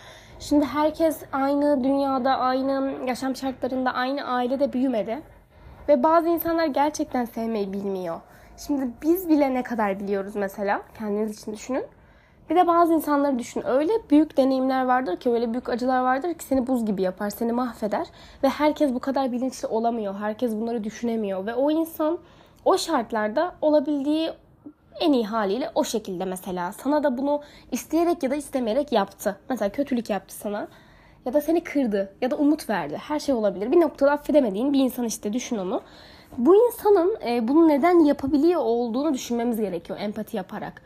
Şimdi 0.41 0.65
herkes 0.65 1.23
aynı 1.33 1.85
dünyada, 1.85 2.39
aynı 2.39 2.93
yaşam 3.07 3.37
şartlarında, 3.37 3.95
aynı 3.95 4.25
ailede 4.25 4.73
büyümedi. 4.73 5.23
Ve 5.89 6.03
bazı 6.03 6.29
insanlar 6.29 6.67
gerçekten 6.67 7.25
sevmeyi 7.25 7.73
bilmiyor. 7.73 8.21
Şimdi 8.57 8.91
biz 9.03 9.29
bile 9.29 9.55
ne 9.55 9.63
kadar 9.63 10.01
biliyoruz 10.01 10.37
mesela 10.37 10.83
kendiniz 10.99 11.43
için 11.43 11.53
düşünün. 11.53 11.85
Bir 12.51 12.57
de 12.57 12.67
bazı 12.67 12.95
insanları 12.95 13.39
düşün. 13.39 13.63
Öyle 13.67 13.93
büyük 14.11 14.37
deneyimler 14.37 14.85
vardır 14.85 15.17
ki, 15.17 15.31
öyle 15.31 15.53
büyük 15.53 15.69
acılar 15.69 16.01
vardır 16.01 16.35
ki 16.35 16.45
seni 16.45 16.67
buz 16.67 16.87
gibi 16.87 17.03
yapar, 17.03 17.31
seni 17.31 17.53
mahveder. 17.53 18.07
Ve 18.43 18.49
herkes 18.49 18.95
bu 18.95 18.99
kadar 18.99 19.33
bilinçli 19.33 19.69
olamıyor. 19.69 20.15
Herkes 20.15 20.53
bunları 20.53 20.85
düşünemiyor. 20.85 21.47
Ve 21.47 21.55
o 21.55 21.71
insan 21.71 22.19
o 22.65 22.79
şartlarda 22.79 23.55
olabildiği 23.61 24.31
en 25.01 25.13
iyi 25.13 25.27
haliyle 25.27 25.71
o 25.75 25.85
şekilde 25.85 26.25
mesela. 26.25 26.73
Sana 26.73 27.03
da 27.03 27.19
bunu 27.19 27.43
isteyerek 27.73 28.23
ya 28.23 28.31
da 28.31 28.35
istemeyerek 28.35 28.93
yaptı. 28.93 29.37
Mesela 29.49 29.69
kötülük 29.69 30.11
yaptı 30.11 30.35
sana. 30.35 30.69
Ya 31.27 31.33
da 31.33 31.41
seni 31.41 31.65
kırdı. 31.65 32.13
Ya 32.21 32.31
da 32.31 32.37
umut 32.37 32.71
verdi. 32.71 32.97
Her 32.97 33.19
şey 33.19 33.35
olabilir. 33.35 33.73
Bir 33.73 33.81
noktada 33.81 34.13
affedemediğin 34.13 34.73
bir 34.73 34.79
insan 34.79 35.05
işte 35.05 35.33
düşün 35.33 35.59
onu. 35.59 35.83
Bu 36.39 36.67
insanın 36.67 37.19
e, 37.27 37.49
bunu 37.49 37.69
neden 37.69 38.05
yapabiliyor 38.05 38.61
olduğunu 38.61 39.15
düşünmemiz 39.15 39.61
gerekiyor 39.61 39.99
empati 40.03 40.37
yaparak. 40.37 40.83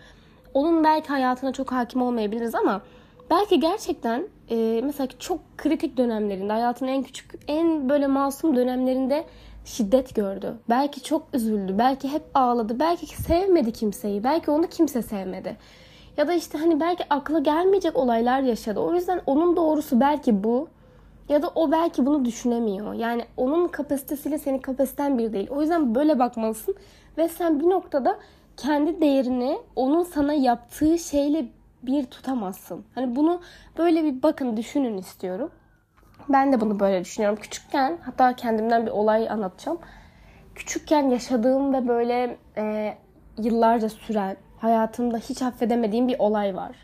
Onun 0.57 0.85
belki 0.85 1.09
hayatına 1.09 1.53
çok 1.53 1.73
hakim 1.73 2.03
olmayabiliriz 2.03 2.55
ama 2.55 2.83
belki 3.31 3.61
gerçekten 3.61 4.29
e, 4.51 4.81
mesela 4.85 5.09
çok 5.19 5.41
kritik 5.59 5.97
dönemlerinde 5.97 6.53
hayatının 6.53 6.91
en 6.91 7.03
küçük 7.03 7.35
en 7.49 7.89
böyle 7.89 8.07
masum 8.07 8.57
dönemlerinde 8.57 9.25
şiddet 9.65 10.15
gördü. 10.15 10.55
Belki 10.69 11.03
çok 11.03 11.23
üzüldü. 11.33 11.79
Belki 11.79 12.09
hep 12.13 12.23
ağladı. 12.35 12.81
Belki 12.81 13.07
sevmedi 13.07 13.73
kimseyi. 13.73 14.25
Belki 14.25 14.51
onu 14.51 14.67
kimse 14.67 15.03
sevmedi. 15.03 15.57
Ya 16.17 16.29
da 16.29 16.33
işte 16.33 16.59
hani 16.59 16.81
belki 16.81 17.05
akla 17.11 17.39
gelmeyecek 17.39 17.97
olaylar 17.97 18.41
yaşadı. 18.41 18.81
O 18.81 18.95
yüzden 18.95 19.21
onun 19.27 19.57
doğrusu 19.57 20.01
belki 20.01 20.45
bu. 20.45 20.69
Ya 21.29 21.43
da 21.43 21.51
o 21.55 21.73
belki 21.73 22.07
bunu 22.07 22.25
düşünemiyor. 22.25 22.95
Yani 22.95 23.25
onun 23.37 23.69
kapasitesiyle 23.69 24.39
senin 24.39 24.59
kapasiten 24.59 25.19
bir 25.19 25.33
değil. 25.33 25.49
O 25.51 25.61
yüzden 25.61 25.95
böyle 25.95 26.19
bakmalısın. 26.19 26.75
Ve 27.19 27.29
sen 27.29 27.61
bir 27.61 27.71
noktada 27.71 28.19
kendi 28.57 29.01
değerini 29.01 29.59
onun 29.77 30.03
sana 30.03 30.33
yaptığı 30.33 30.99
şeyle 30.99 31.47
bir 31.83 32.07
tutamazsın. 32.07 32.85
Hani 32.95 33.17
bunu 33.17 33.41
böyle 33.79 34.05
bir 34.05 34.23
bakın 34.23 34.57
düşünün 34.57 34.99
istiyorum. 34.99 35.51
Ben 36.29 36.53
de 36.53 36.61
bunu 36.61 36.81
böyle 36.81 37.05
düşünüyorum. 37.05 37.39
Küçükken 37.41 37.99
hatta 38.03 38.37
kendimden 38.37 38.87
bir 38.87 38.91
olay 38.91 39.31
anlatacağım. 39.31 39.79
Küçükken 40.55 41.09
yaşadığım 41.09 41.75
ve 41.75 41.89
böyle 41.89 42.37
e, 42.57 42.95
yıllarca 43.39 43.89
süren 43.89 44.37
hayatımda 44.59 45.19
hiç 45.19 45.43
affedemediğim 45.43 46.09
bir 46.09 46.19
olay 46.19 46.57
var. 46.57 46.77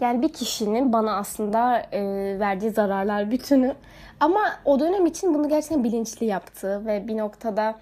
Yani 0.00 0.22
bir 0.22 0.28
kişinin 0.28 0.92
bana 0.92 1.16
aslında 1.16 1.78
e, 1.92 2.00
verdiği 2.40 2.70
zararlar 2.70 3.30
bütünü. 3.30 3.74
Ama 4.20 4.40
o 4.64 4.80
dönem 4.80 5.06
için 5.06 5.34
bunu 5.34 5.48
gerçekten 5.48 5.84
bilinçli 5.84 6.26
yaptı 6.26 6.86
ve 6.86 7.08
bir 7.08 7.16
noktada 7.16 7.74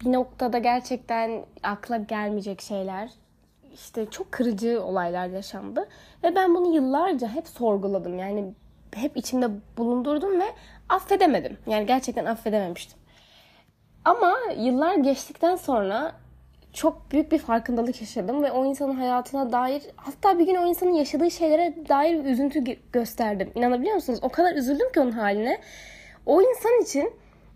bir 0.00 0.12
noktada 0.12 0.58
gerçekten 0.58 1.44
akla 1.62 1.96
gelmeyecek 1.96 2.60
şeyler 2.60 3.10
işte 3.74 4.06
çok 4.10 4.32
kırıcı 4.32 4.82
olaylar 4.84 5.26
yaşandı 5.26 5.88
ve 6.24 6.34
ben 6.34 6.54
bunu 6.54 6.74
yıllarca 6.74 7.28
hep 7.28 7.48
sorguladım. 7.48 8.18
Yani 8.18 8.54
hep 8.94 9.16
içimde 9.16 9.48
bulundurdum 9.76 10.40
ve 10.40 10.46
affedemedim. 10.88 11.58
Yani 11.66 11.86
gerçekten 11.86 12.24
affedememiştim. 12.24 12.98
Ama 14.04 14.36
yıllar 14.56 14.94
geçtikten 14.94 15.56
sonra 15.56 16.12
çok 16.72 17.12
büyük 17.12 17.32
bir 17.32 17.38
farkındalık 17.38 18.00
yaşadım 18.00 18.42
ve 18.42 18.52
o 18.52 18.64
insanın 18.64 18.94
hayatına 18.94 19.52
dair 19.52 19.82
hatta 19.96 20.38
bir 20.38 20.46
gün 20.46 20.54
o 20.54 20.66
insanın 20.66 20.94
yaşadığı 20.94 21.30
şeylere 21.30 21.74
dair 21.88 22.24
bir 22.24 22.30
üzüntü 22.30 22.64
gösterdim. 22.92 23.52
İnanabiliyor 23.54 23.94
musunuz? 23.94 24.18
O 24.22 24.28
kadar 24.28 24.54
üzüldüm 24.54 24.92
ki 24.92 25.00
onun 25.00 25.12
haline. 25.12 25.60
O 26.26 26.42
insan 26.42 26.82
için 26.82 27.12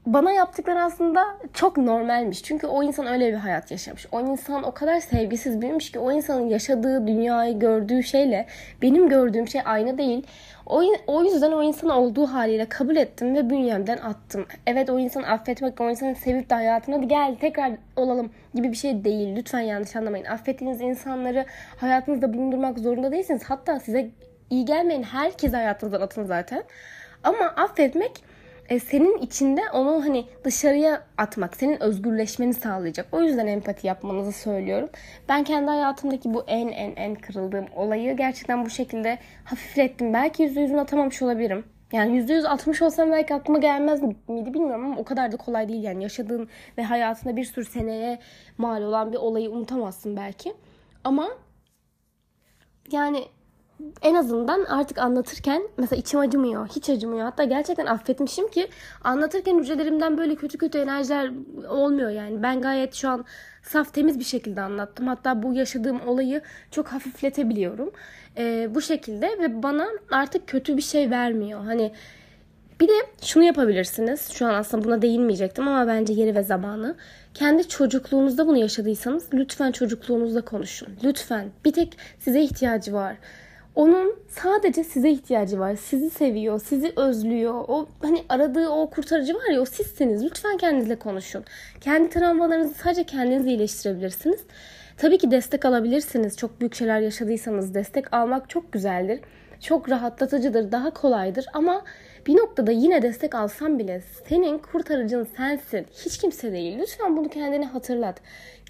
bana 0.06 0.32
yaptıkları 0.32 0.82
aslında 0.82 1.24
çok 1.54 1.76
normalmiş. 1.76 2.42
Çünkü 2.42 2.66
o 2.66 2.82
insan 2.82 3.06
öyle 3.06 3.32
bir 3.32 3.36
hayat 3.36 3.70
yaşamış. 3.70 4.06
O 4.12 4.20
insan 4.20 4.62
o 4.62 4.74
kadar 4.74 5.00
sevgisiz 5.00 5.60
büyümüş 5.60 5.92
ki 5.92 5.98
o 5.98 6.12
insanın 6.12 6.48
yaşadığı 6.48 7.06
dünyayı 7.06 7.58
gördüğü 7.58 8.02
şeyle 8.02 8.46
benim 8.82 9.08
gördüğüm 9.08 9.48
şey 9.48 9.60
aynı 9.64 9.98
değil. 9.98 10.26
O, 10.66 10.82
o 11.06 11.24
yüzden 11.24 11.52
o 11.52 11.62
insan 11.62 11.90
olduğu 11.90 12.26
haliyle 12.26 12.64
kabul 12.64 12.96
ettim 12.96 13.34
ve 13.34 13.50
bünyemden 13.50 13.98
attım. 13.98 14.46
Evet 14.66 14.90
o 14.90 14.98
insanı 14.98 15.26
affetmek, 15.26 15.80
o 15.80 15.90
insanı 15.90 16.14
sevip 16.14 16.50
de 16.50 16.54
hayatına 16.54 16.96
hadi 16.96 17.08
gel 17.08 17.36
tekrar 17.40 17.72
olalım 17.96 18.30
gibi 18.54 18.72
bir 18.72 18.76
şey 18.76 19.04
değil. 19.04 19.36
Lütfen 19.36 19.60
yanlış 19.60 19.96
anlamayın. 19.96 20.24
Affettiğiniz 20.24 20.80
insanları 20.80 21.46
hayatınızda 21.76 22.34
bulundurmak 22.34 22.78
zorunda 22.78 23.12
değilsiniz. 23.12 23.42
Hatta 23.44 23.80
size 23.80 24.10
iyi 24.50 24.64
gelmeyen 24.64 25.02
herkesi 25.02 25.56
hayatınızdan 25.56 26.00
atın 26.00 26.24
zaten. 26.24 26.62
Ama 27.24 27.44
affetmek 27.44 28.33
e, 28.68 28.78
senin 28.78 29.18
içinde 29.18 29.60
onu 29.72 30.04
hani 30.04 30.26
dışarıya 30.44 31.02
atmak, 31.18 31.56
senin 31.56 31.82
özgürleşmeni 31.82 32.54
sağlayacak. 32.54 33.06
O 33.12 33.22
yüzden 33.22 33.46
empati 33.46 33.86
yapmanızı 33.86 34.32
söylüyorum. 34.32 34.88
Ben 35.28 35.44
kendi 35.44 35.70
hayatımdaki 35.70 36.34
bu 36.34 36.44
en 36.46 36.68
en 36.68 36.96
en 36.96 37.14
kırıldığım 37.14 37.66
olayı 37.76 38.16
gerçekten 38.16 38.64
bu 38.64 38.70
şekilde 38.70 39.18
hafiflettim. 39.44 40.12
Belki 40.12 40.42
yüzde 40.42 40.60
yüzünü 40.60 40.80
atamamış 40.80 41.22
olabilirim. 41.22 41.64
Yani 41.92 42.16
yüzde 42.16 42.32
yüz 42.32 42.44
atmış 42.44 42.82
olsam 42.82 43.12
belki 43.12 43.34
aklıma 43.34 43.58
gelmez 43.58 44.02
miydi 44.02 44.54
bilmiyorum 44.54 44.84
ama 44.84 45.00
o 45.00 45.04
kadar 45.04 45.32
da 45.32 45.36
kolay 45.36 45.68
değil 45.68 45.82
yani. 45.82 46.02
Yaşadığın 46.02 46.48
ve 46.78 46.82
hayatında 46.82 47.36
bir 47.36 47.44
sürü 47.44 47.64
seneye 47.64 48.18
mal 48.58 48.82
olan 48.82 49.12
bir 49.12 49.16
olayı 49.16 49.50
unutamazsın 49.50 50.16
belki. 50.16 50.54
Ama 51.04 51.28
yani 52.92 53.24
en 54.02 54.14
azından 54.14 54.64
artık 54.64 54.98
anlatırken 54.98 55.62
mesela 55.76 56.00
içim 56.00 56.20
acımıyor, 56.20 56.68
hiç 56.68 56.90
acımıyor. 56.90 57.24
Hatta 57.24 57.44
gerçekten 57.44 57.86
affetmişim 57.86 58.48
ki 58.48 58.68
anlatırken 59.04 59.58
hücrelerimden 59.58 60.18
böyle 60.18 60.34
kötü 60.34 60.58
kötü 60.58 60.78
enerjiler 60.78 61.30
olmuyor 61.68 62.10
yani. 62.10 62.42
Ben 62.42 62.60
gayet 62.60 62.94
şu 62.94 63.08
an 63.08 63.24
saf 63.62 63.94
temiz 63.94 64.18
bir 64.18 64.24
şekilde 64.24 64.60
anlattım. 64.60 65.06
Hatta 65.06 65.42
bu 65.42 65.54
yaşadığım 65.54 66.08
olayı 66.08 66.42
çok 66.70 66.86
hafifletebiliyorum. 66.88 67.90
Ee, 68.38 68.68
bu 68.74 68.80
şekilde 68.80 69.26
ve 69.26 69.62
bana 69.62 69.88
artık 70.10 70.46
kötü 70.46 70.76
bir 70.76 70.82
şey 70.82 71.10
vermiyor. 71.10 71.64
Hani 71.64 71.92
bir 72.80 72.88
de 72.88 72.92
şunu 73.22 73.44
yapabilirsiniz. 73.44 74.30
Şu 74.32 74.46
an 74.46 74.54
aslında 74.54 74.84
buna 74.84 75.02
değinmeyecektim 75.02 75.68
ama 75.68 75.86
bence 75.86 76.12
yeri 76.12 76.34
ve 76.34 76.42
zamanı. 76.42 76.96
Kendi 77.34 77.68
çocukluğunuzda 77.68 78.46
bunu 78.46 78.58
yaşadıysanız 78.58 79.28
lütfen 79.34 79.72
çocukluğunuzda 79.72 80.40
konuşun. 80.40 80.88
Lütfen. 81.04 81.50
Bir 81.64 81.72
tek 81.72 81.96
size 82.18 82.40
ihtiyacı 82.40 82.92
var. 82.92 83.16
Onun 83.74 84.18
sadece 84.28 84.84
size 84.84 85.10
ihtiyacı 85.10 85.58
var. 85.58 85.76
Sizi 85.76 86.10
seviyor, 86.10 86.60
sizi 86.60 86.92
özlüyor. 86.96 87.64
O 87.68 87.86
hani 88.02 88.24
aradığı 88.28 88.68
o 88.68 88.90
kurtarıcı 88.90 89.34
var 89.34 89.50
ya 89.52 89.60
o 89.60 89.64
sizsiniz. 89.64 90.24
Lütfen 90.24 90.56
kendinizle 90.56 90.96
konuşun. 90.96 91.44
Kendi 91.80 92.10
travmalarınızı 92.10 92.74
sadece 92.74 93.04
kendiniz 93.04 93.46
iyileştirebilirsiniz. 93.46 94.40
Tabii 94.96 95.18
ki 95.18 95.30
destek 95.30 95.64
alabilirsiniz. 95.64 96.36
Çok 96.36 96.60
büyük 96.60 96.74
şeyler 96.74 97.00
yaşadıysanız 97.00 97.74
destek 97.74 98.14
almak 98.14 98.50
çok 98.50 98.72
güzeldir. 98.72 99.20
Çok 99.60 99.90
rahatlatıcıdır, 99.90 100.72
daha 100.72 100.90
kolaydır 100.90 101.46
ama 101.52 101.84
bir 102.26 102.36
noktada 102.36 102.70
yine 102.70 103.02
destek 103.02 103.34
alsan 103.34 103.78
bile 103.78 104.02
senin 104.28 104.58
kurtarıcın 104.58 105.28
sensin. 105.36 105.86
Hiç 106.04 106.18
kimse 106.18 106.52
değil. 106.52 106.78
Lütfen 106.78 107.16
bunu 107.16 107.28
kendine 107.28 107.64
hatırlat. 107.66 108.20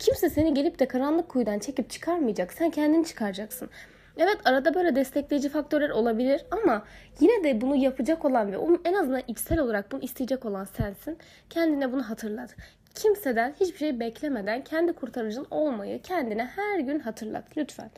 Kimse 0.01 0.31
seni 0.31 0.55
gelip 0.55 0.79
de 0.79 0.87
karanlık 0.87 1.29
kuyudan 1.29 1.59
çekip 1.59 1.91
çıkarmayacak. 1.91 2.53
Sen 2.53 2.71
kendini 2.71 3.07
çıkaracaksın. 3.07 3.69
Evet 4.17 4.39
arada 4.45 4.75
böyle 4.75 4.97
destekleyici 4.97 5.49
faktörler 5.49 5.91
olabilir 5.91 6.45
ama 6.51 6.85
yine 7.21 7.45
de 7.45 7.61
bunu 7.61 7.77
yapacak 7.77 8.25
olan 8.25 8.53
ve 8.53 8.57
en 8.85 8.95
azından 8.95 9.23
içsel 9.29 9.59
olarak 9.59 9.93
bunu 9.93 10.01
isteyecek 10.01 10.45
olan 10.45 10.65
sensin. 10.65 11.19
Kendine 11.51 11.93
bunu 11.93 12.03
hatırlat. 12.03 12.57
Kimseden 12.95 13.55
hiçbir 13.61 13.79
şey 13.79 14.01
beklemeden 14.01 14.65
kendi 14.65 14.93
kurtarıcın 14.93 15.47
olmayı 15.51 16.03
kendine 16.03 16.45
her 16.45 16.79
gün 16.79 16.99
hatırlat 16.99 17.45
lütfen. 17.57 17.91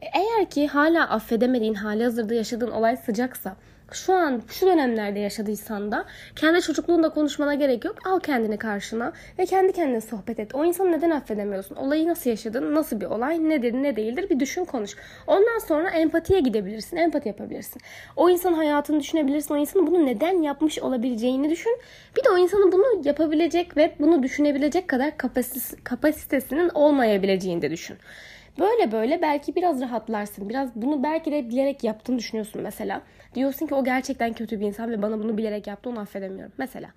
Eğer 0.00 0.50
ki 0.50 0.66
hala 0.66 1.10
affedemediğin, 1.10 1.74
hali 1.74 2.04
hazırda 2.04 2.34
yaşadığın 2.34 2.70
olay 2.70 2.96
sıcaksa 2.96 3.56
şu 3.92 4.14
an 4.14 4.42
şu 4.48 4.66
dönemlerde 4.66 5.18
yaşadıysan 5.18 5.92
da 5.92 6.04
kendi 6.36 6.62
çocukluğunda 6.62 7.08
konuşmana 7.08 7.54
gerek 7.54 7.84
yok. 7.84 7.96
Al 8.04 8.20
kendini 8.20 8.58
karşına 8.58 9.12
ve 9.38 9.46
kendi 9.46 9.72
kendine 9.72 10.00
sohbet 10.00 10.40
et. 10.40 10.54
O 10.54 10.64
insanı 10.64 10.92
neden 10.92 11.10
affedemiyorsun? 11.10 11.76
Olayı 11.76 12.08
nasıl 12.08 12.30
yaşadın? 12.30 12.74
Nasıl 12.74 13.00
bir 13.00 13.06
olay? 13.06 13.48
Nedir? 13.48 13.72
Ne 13.72 13.96
değildir? 13.96 14.30
Bir 14.30 14.40
düşün 14.40 14.64
konuş. 14.64 14.96
Ondan 15.26 15.58
sonra 15.58 15.90
empatiye 15.90 16.40
gidebilirsin. 16.40 16.96
Empati 16.96 17.28
yapabilirsin. 17.28 17.82
O 18.16 18.30
insanın 18.30 18.56
hayatını 18.56 19.00
düşünebilirsin. 19.00 19.54
O 19.54 19.56
insanın 19.56 19.86
bunu 19.86 20.06
neden 20.06 20.42
yapmış 20.42 20.78
olabileceğini 20.78 21.50
düşün. 21.50 21.78
Bir 22.16 22.24
de 22.24 22.30
o 22.30 22.38
insanın 22.38 22.72
bunu 22.72 23.02
yapabilecek 23.04 23.76
ve 23.76 23.94
bunu 24.00 24.22
düşünebilecek 24.22 24.88
kadar 24.88 25.12
kapasitesinin 25.84 26.70
olmayabileceğini 26.74 27.62
de 27.62 27.70
düşün. 27.70 27.96
Böyle 28.58 28.92
böyle 28.92 29.22
belki 29.22 29.54
biraz 29.54 29.80
rahatlarsın. 29.80 30.48
Biraz 30.48 30.74
bunu 30.74 31.02
belki 31.02 31.32
de 31.32 31.48
bilerek 31.48 31.84
yaptığını 31.84 32.18
düşünüyorsun 32.18 32.62
mesela. 32.62 33.02
Diyorsun 33.34 33.66
ki 33.66 33.74
o 33.74 33.84
gerçekten 33.84 34.32
kötü 34.32 34.60
bir 34.60 34.66
insan 34.66 34.90
ve 34.90 35.02
bana 35.02 35.18
bunu 35.18 35.38
bilerek 35.38 35.66
yaptı 35.66 35.90
onu 35.90 36.00
affedemiyorum 36.00 36.52
mesela. 36.58 36.88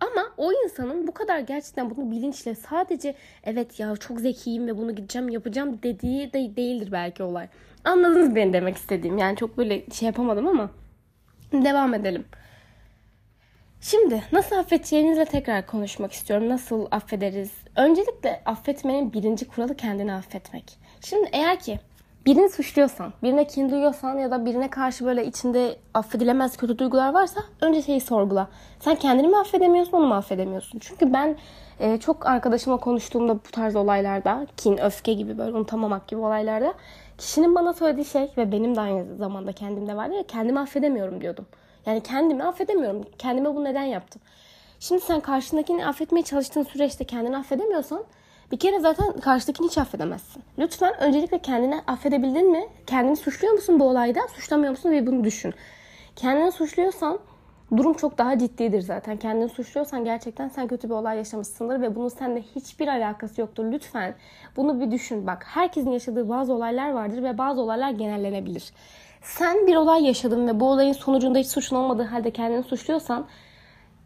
Ama 0.00 0.26
o 0.36 0.52
insanın 0.52 1.06
bu 1.06 1.12
kadar 1.12 1.38
gerçekten 1.38 1.90
bunu 1.90 2.10
bilinçle 2.10 2.54
sadece 2.54 3.14
evet 3.44 3.80
ya 3.80 3.96
çok 3.96 4.20
zekiyim 4.20 4.66
ve 4.66 4.76
bunu 4.78 4.94
gideceğim 4.94 5.28
yapacağım 5.28 5.78
dediği 5.82 6.32
de 6.32 6.56
değildir 6.56 6.88
belki 6.92 7.22
olay. 7.22 7.48
Anladınız 7.84 8.34
beni 8.34 8.52
demek 8.52 8.76
istediğim. 8.76 9.18
Yani 9.18 9.36
çok 9.36 9.58
böyle 9.58 9.90
şey 9.90 10.06
yapamadım 10.06 10.46
ama 10.46 10.70
devam 11.52 11.94
edelim. 11.94 12.24
Şimdi 13.84 14.22
nasıl 14.32 14.56
affedeceğinizle 14.56 15.24
tekrar 15.24 15.66
konuşmak 15.66 16.12
istiyorum. 16.12 16.48
Nasıl 16.48 16.86
affederiz? 16.90 17.52
Öncelikle 17.76 18.42
affetmenin 18.46 19.12
birinci 19.12 19.48
kuralı 19.48 19.76
kendini 19.76 20.12
affetmek. 20.12 20.78
Şimdi 21.00 21.28
eğer 21.32 21.58
ki 21.58 21.80
birini 22.26 22.50
suçluyorsan, 22.50 23.12
birine 23.22 23.46
kin 23.46 23.70
duyuyorsan 23.70 24.18
ya 24.18 24.30
da 24.30 24.46
birine 24.46 24.70
karşı 24.70 25.04
böyle 25.04 25.26
içinde 25.26 25.76
affedilemez 25.94 26.56
kötü 26.56 26.78
duygular 26.78 27.14
varsa 27.14 27.40
önce 27.60 27.82
şeyi 27.82 28.00
sorgula. 28.00 28.48
Sen 28.80 28.94
kendini 28.94 29.28
mi 29.28 29.36
affedemiyorsun, 29.36 29.92
onu 29.92 30.06
mu 30.06 30.14
affedemiyorsun? 30.14 30.78
Çünkü 30.78 31.12
ben 31.12 31.36
e, 31.80 31.98
çok 32.00 32.26
arkadaşımla 32.26 32.76
konuştuğumda 32.76 33.34
bu 33.34 33.50
tarz 33.52 33.76
olaylarda, 33.76 34.46
kin, 34.56 34.78
öfke 34.78 35.12
gibi 35.12 35.38
böyle 35.38 35.56
unutamamak 35.56 36.08
gibi 36.08 36.20
olaylarda 36.20 36.74
kişinin 37.18 37.54
bana 37.54 37.72
söylediği 37.72 38.04
şey 38.04 38.30
ve 38.36 38.52
benim 38.52 38.76
de 38.76 38.80
aynı 38.80 39.16
zamanda 39.16 39.52
kendimde 39.52 39.96
vardı 39.96 40.14
ya 40.14 40.22
kendimi 40.22 40.60
affedemiyorum 40.60 41.20
diyordum. 41.20 41.46
Yani 41.86 42.02
kendimi 42.02 42.44
affedemiyorum. 42.44 43.04
Kendime 43.18 43.54
bunu 43.54 43.64
neden 43.64 43.82
yaptım? 43.82 44.22
Şimdi 44.80 45.00
sen 45.00 45.20
karşındakini 45.20 45.86
affetmeye 45.86 46.24
çalıştığın 46.24 46.62
süreçte 46.62 47.04
kendini 47.04 47.36
affedemiyorsan 47.36 48.04
bir 48.52 48.58
kere 48.58 48.80
zaten 48.80 49.12
karşıdakini 49.12 49.66
hiç 49.66 49.78
affedemezsin. 49.78 50.42
Lütfen 50.58 51.00
öncelikle 51.00 51.38
kendini 51.38 51.80
affedebildin 51.86 52.50
mi? 52.50 52.68
Kendini 52.86 53.16
suçluyor 53.16 53.54
musun 53.54 53.80
bu 53.80 53.84
olayda? 53.84 54.20
Suçlamıyor 54.34 54.70
musun 54.70 54.90
ve 54.90 55.06
bunu 55.06 55.24
düşün. 55.24 55.54
Kendini 56.16 56.52
suçluyorsan 56.52 57.18
durum 57.76 57.94
çok 57.94 58.18
daha 58.18 58.38
ciddidir 58.38 58.80
zaten. 58.80 59.16
Kendini 59.16 59.48
suçluyorsan 59.48 60.04
gerçekten 60.04 60.48
sen 60.48 60.68
kötü 60.68 60.88
bir 60.88 60.94
olay 60.94 61.16
yaşamışsındır 61.16 61.80
ve 61.80 61.94
bunun 61.96 62.08
seninle 62.08 62.42
hiçbir 62.42 62.88
alakası 62.88 63.40
yoktur. 63.40 63.72
Lütfen 63.72 64.14
bunu 64.56 64.80
bir 64.80 64.90
düşün. 64.90 65.26
Bak 65.26 65.44
herkesin 65.48 65.90
yaşadığı 65.90 66.28
bazı 66.28 66.52
olaylar 66.52 66.90
vardır 66.90 67.22
ve 67.22 67.38
bazı 67.38 67.60
olaylar 67.60 67.90
genellenebilir. 67.90 68.72
Sen 69.24 69.66
bir 69.66 69.76
olay 69.76 70.06
yaşadın 70.06 70.48
ve 70.48 70.60
bu 70.60 70.70
olayın 70.70 70.92
sonucunda 70.92 71.38
hiç 71.38 71.46
suçun 71.46 71.76
olmadığı 71.76 72.02
halde 72.02 72.30
kendini 72.30 72.62
suçluyorsan 72.62 73.26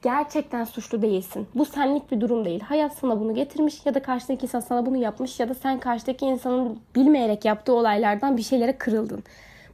gerçekten 0.03 0.65
suçlu 0.65 1.03
değilsin. 1.03 1.49
Bu 1.55 1.65
senlik 1.65 2.11
bir 2.13 2.21
durum 2.21 2.45
değil. 2.45 2.61
Hayat 2.61 2.93
sana 2.93 3.21
bunu 3.21 3.35
getirmiş 3.35 3.87
ya 3.87 3.95
da 3.95 4.03
karşıdaki 4.03 4.47
insan 4.47 4.61
sana 4.61 4.87
bunu 4.87 4.97
yapmış 4.97 5.41
ya 5.41 5.49
da 5.49 5.55
sen 5.55 5.81
karşıdaki 5.81 6.27
insanın 6.27 6.81
bilmeyerek 6.95 7.45
yaptığı 7.45 7.73
olaylardan 7.73 8.37
bir 8.37 8.43
şeylere 8.43 8.79
kırıldın. 8.79 9.25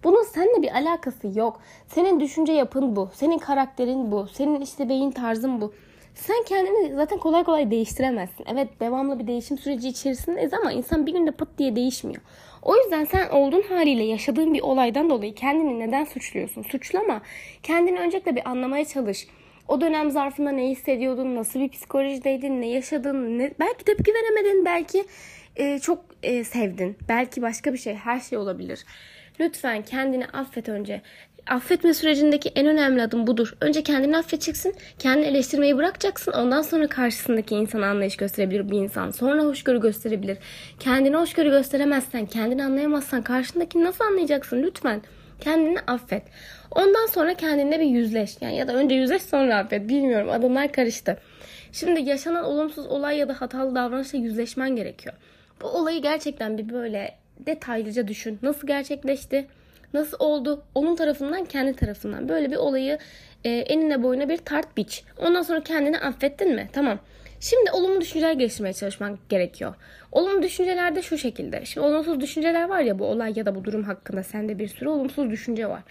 Bunun 0.05 0.23
seninle 0.23 0.63
bir 0.63 0.75
alakası 0.75 1.39
yok. 1.39 1.61
Senin 1.87 2.21
düşünce 2.21 2.53
yapın 2.53 2.97
bu. 2.97 3.09
Senin 3.15 3.39
karakterin 3.39 4.13
bu. 4.13 4.27
Senin 4.27 4.61
işte 4.61 4.89
beyin 4.89 5.11
tarzın 5.11 5.61
bu. 5.61 5.73
Sen 6.15 6.45
kendini 6.45 6.95
zaten 6.95 7.19
kolay 7.19 7.45
kolay 7.45 7.71
değiştiremezsin. 7.71 8.45
Evet 8.49 8.81
devamlı 8.81 9.19
bir 9.19 9.27
değişim 9.27 9.59
süreci 9.59 9.89
içerisindeyiz 9.89 10.55
ama 10.55 10.73
insan 10.73 11.07
bir 11.07 11.13
günde 11.13 11.31
pıt 11.31 11.49
diye 11.59 11.77
değişmiyor. 11.77 12.23
O 12.65 12.77
yüzden 12.77 13.05
sen 13.05 13.29
olduğun 13.29 13.63
haliyle 13.63 14.03
yaşadığın 14.03 14.55
bir 14.55 14.61
olaydan 14.61 15.11
dolayı 15.11 15.35
kendini 15.35 15.81
neden 15.81 16.05
suçluyorsun? 16.05 16.63
Suçlama. 16.63 17.23
Kendini 17.63 18.01
öncelikle 18.01 18.37
bir 18.37 18.49
anlamaya 18.49 18.85
çalış. 18.85 19.27
O 19.69 19.81
dönem 19.81 20.11
zarfında 20.11 20.51
ne 20.51 20.69
hissediyordun, 20.69 21.35
nasıl 21.37 21.61
bir 21.61 21.69
psikolojideydin, 21.69 22.61
ne 22.61 22.69
yaşadın, 22.69 23.39
ne, 23.39 23.55
belki 23.61 23.85
tepki 23.85 24.13
veremedin, 24.15 24.65
belki 24.65 25.05
e, 25.57 25.79
çok 25.79 26.05
e, 26.23 26.45
sevdin, 26.45 26.97
belki 27.09 27.43
başka 27.43 27.73
bir 27.73 27.79
şey, 27.79 27.95
her 27.95 28.21
şey 28.21 28.39
olabilir. 28.39 28.85
Lütfen 29.41 29.83
kendini 29.83 30.27
affet 30.27 30.69
önce. 30.69 31.03
Affetme 31.47 31.95
sürecindeki 31.95 32.49
en 32.49 32.67
önemli 32.67 33.03
adım 33.03 33.27
budur. 33.27 33.57
Önce 33.61 33.83
kendini 33.83 34.17
affedeceksin, 34.17 34.75
kendini 34.99 35.27
eleştirmeyi 35.27 35.77
bırakacaksın. 35.77 36.33
Ondan 36.33 36.63
sonra 36.63 36.87
karşısındaki 36.87 37.55
insana 37.55 37.87
anlayış 37.87 38.17
gösterebilir 38.17 38.71
bir 38.71 38.79
insan. 38.79 39.11
Sonra 39.11 39.43
hoşgörü 39.45 39.81
gösterebilir. 39.81 40.39
Kendine 40.81 41.17
hoşgörü 41.17 41.51
gösteremezsen, 41.51 42.27
kendini 42.27 42.65
anlayamazsan 42.65 43.23
karşındakini 43.23 43.85
nasıl 43.85 44.05
anlayacaksın? 44.05 44.63
Lütfen 44.63 45.03
kendini 45.41 45.79
affet. 45.87 46.23
Ondan 46.71 47.07
sonra 47.07 47.35
kendinle 47.35 47.81
bir 47.81 47.87
yüzleş. 47.87 48.37
Yani 48.41 48.57
ya 48.57 48.69
da 48.69 48.75
önce 48.75 48.95
yüzleş 48.95 49.23
sonra 49.23 49.57
affet. 49.57 49.89
Bilmiyorum 49.89 50.31
adımlar 50.31 50.73
karıştı. 50.73 51.19
Şimdi 51.73 52.01
yaşanan 52.01 52.45
olumsuz 52.45 52.87
olay 52.87 53.19
ya 53.19 53.29
da 53.29 53.41
hatalı 53.41 53.75
davranışla 53.75 54.19
yüzleşmen 54.19 54.77
gerekiyor. 54.77 55.15
Bu 55.63 55.67
olayı 55.67 56.03
gerçekten 56.03 56.59
bir 56.59 56.69
böyle 56.69 57.15
detaylıca 57.39 58.09
düşün. 58.09 58.39
Nasıl 58.43 58.67
gerçekleşti? 58.67 59.47
Nasıl 59.95 60.17
oldu? 60.21 60.63
Onun 60.75 60.97
tarafından 60.97 61.45
kendi 61.45 61.75
tarafından. 61.75 62.29
Böyle 62.29 62.51
bir 62.51 62.57
olayı 62.57 62.99
e, 63.45 63.51
enine 63.51 64.03
boyuna 64.03 64.29
bir 64.29 64.37
tart 64.37 64.77
biç. 64.77 65.05
Ondan 65.19 65.43
sonra 65.43 65.61
kendini 65.61 65.99
affettin 65.99 66.55
mi? 66.55 66.69
Tamam. 66.73 66.99
Şimdi 67.41 67.71
olumlu 67.71 68.01
düşünceler 68.01 68.33
geliştirmeye 68.33 68.73
çalışman 68.73 69.19
gerekiyor. 69.29 69.75
Olumlu 70.13 70.43
düşünceler 70.43 70.97
de 70.97 71.03
şu 71.03 71.19
şekilde. 71.19 71.65
Şimdi 71.65 71.87
olumsuz 71.87 72.21
düşünceler 72.21 72.69
var 72.69 72.81
ya 72.81 72.99
bu 72.99 73.05
olay 73.05 73.33
ya 73.37 73.47
da 73.47 73.55
bu 73.55 73.65
durum 73.65 73.85
hakkında 73.85 74.23
sende 74.23 74.59
bir 74.59 74.69
sürü 74.69 74.89
olumsuz 74.89 75.31
düşünce 75.31 75.69
var. 75.69 75.83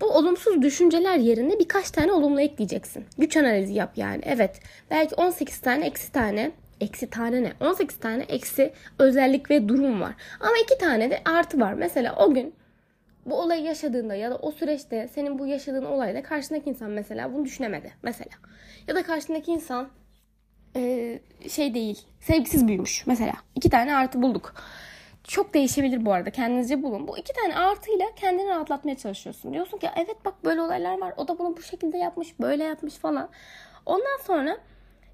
Bu 0.00 0.06
olumsuz 0.06 0.62
düşünceler 0.62 1.16
yerine 1.16 1.58
birkaç 1.58 1.90
tane 1.90 2.12
olumlu 2.12 2.40
ekleyeceksin. 2.40 3.04
Güç 3.18 3.36
analizi 3.36 3.74
yap 3.74 3.92
yani. 3.96 4.22
Evet 4.24 4.60
belki 4.90 5.14
18 5.14 5.58
tane 5.58 5.86
eksi 5.86 6.12
tane 6.12 6.50
eksi 6.80 7.10
tane 7.10 7.42
ne? 7.42 7.52
18 7.60 7.96
tane 7.96 8.22
eksi 8.22 8.72
özellik 8.98 9.50
ve 9.50 9.68
durum 9.68 10.00
var. 10.00 10.12
Ama 10.40 10.52
iki 10.64 10.78
tane 10.78 11.10
de 11.10 11.20
artı 11.24 11.60
var. 11.60 11.72
Mesela 11.72 12.14
o 12.16 12.34
gün 12.34 12.54
bu 13.26 13.34
olayı 13.40 13.62
yaşadığında 13.62 14.14
ya 14.14 14.30
da 14.30 14.36
o 14.36 14.50
süreçte 14.52 15.08
senin 15.08 15.38
bu 15.38 15.46
yaşadığın 15.46 15.84
olayda 15.84 16.22
karşındaki 16.22 16.70
insan 16.70 16.90
mesela 16.90 17.32
bunu 17.34 17.44
düşünemedi. 17.44 17.92
Mesela. 18.02 18.30
Ya 18.88 18.94
da 18.94 19.02
karşındaki 19.02 19.52
insan 19.52 19.88
e, 20.76 21.18
şey 21.48 21.74
değil 21.74 22.06
sevgisiz 22.20 22.68
büyümüş 22.68 23.06
mesela. 23.06 23.32
iki 23.54 23.70
tane 23.70 23.94
artı 23.96 24.22
bulduk. 24.22 24.54
çok 25.24 25.54
değişebilir 25.54 26.06
bu 26.06 26.12
arada. 26.12 26.30
Kendinizce 26.30 26.82
bulun. 26.82 27.08
Bu 27.08 27.18
iki 27.18 27.32
tane 27.32 27.56
artıyla 27.56 28.06
kendini 28.16 28.48
rahatlatmaya 28.48 28.96
çalışıyorsun. 28.96 29.52
Diyorsun 29.52 29.78
ki 29.78 29.88
evet 29.96 30.16
bak 30.24 30.44
böyle 30.44 30.60
olaylar 30.62 30.98
var. 31.00 31.14
O 31.16 31.28
da 31.28 31.38
bunu 31.38 31.56
bu 31.56 31.62
şekilde 31.62 31.98
yapmış, 31.98 32.40
böyle 32.40 32.64
yapmış 32.64 32.94
falan. 32.94 33.28
Ondan 33.86 34.18
sonra 34.26 34.58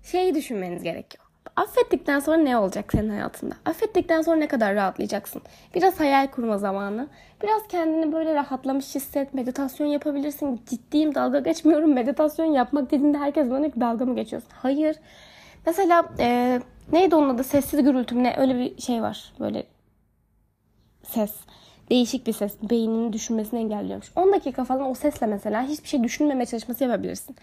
şeyi 0.02 0.34
düşünmeniz 0.34 0.82
gerekiyor. 0.82 1.21
Affettikten 1.56 2.20
sonra 2.20 2.36
ne 2.36 2.56
olacak 2.56 2.92
senin 2.92 3.08
hayatında? 3.08 3.54
Affettikten 3.64 4.22
sonra 4.22 4.36
ne 4.36 4.48
kadar 4.48 4.74
rahatlayacaksın? 4.74 5.42
Biraz 5.74 6.00
hayal 6.00 6.26
kurma 6.26 6.58
zamanı. 6.58 7.08
Biraz 7.42 7.68
kendini 7.68 8.12
böyle 8.12 8.34
rahatlamış 8.34 8.94
hisset. 8.94 9.34
Meditasyon 9.34 9.86
yapabilirsin. 9.86 10.60
Ciddiyim 10.70 11.14
dalga 11.14 11.40
geçmiyorum. 11.40 11.92
Meditasyon 11.94 12.46
yapmak 12.46 12.90
dediğinde 12.90 13.18
herkes 13.18 13.50
bana 13.50 13.70
ki 13.70 13.80
dalga 13.80 14.04
mı 14.04 14.14
geçiyorsun? 14.14 14.50
Hayır. 14.54 14.96
Mesela 15.66 16.04
e, 16.18 16.60
neydi 16.92 17.14
onun 17.14 17.34
adı? 17.34 17.44
Sessiz 17.44 17.82
gürültü 17.82 18.22
ne? 18.22 18.36
Öyle 18.36 18.58
bir 18.58 18.82
şey 18.82 19.02
var. 19.02 19.32
Böyle 19.40 19.66
ses. 21.02 21.34
Değişik 21.90 22.26
bir 22.26 22.32
ses. 22.32 22.52
Beyninin 22.62 23.12
düşünmesini 23.12 23.60
engelliyormuş. 23.60 24.12
10 24.16 24.32
dakika 24.32 24.64
falan 24.64 24.90
o 24.90 24.94
sesle 24.94 25.26
mesela 25.26 25.62
hiçbir 25.62 25.88
şey 25.88 26.02
düşünmeme 26.02 26.46
çalışması 26.46 26.84
yapabilirsin. 26.84 27.36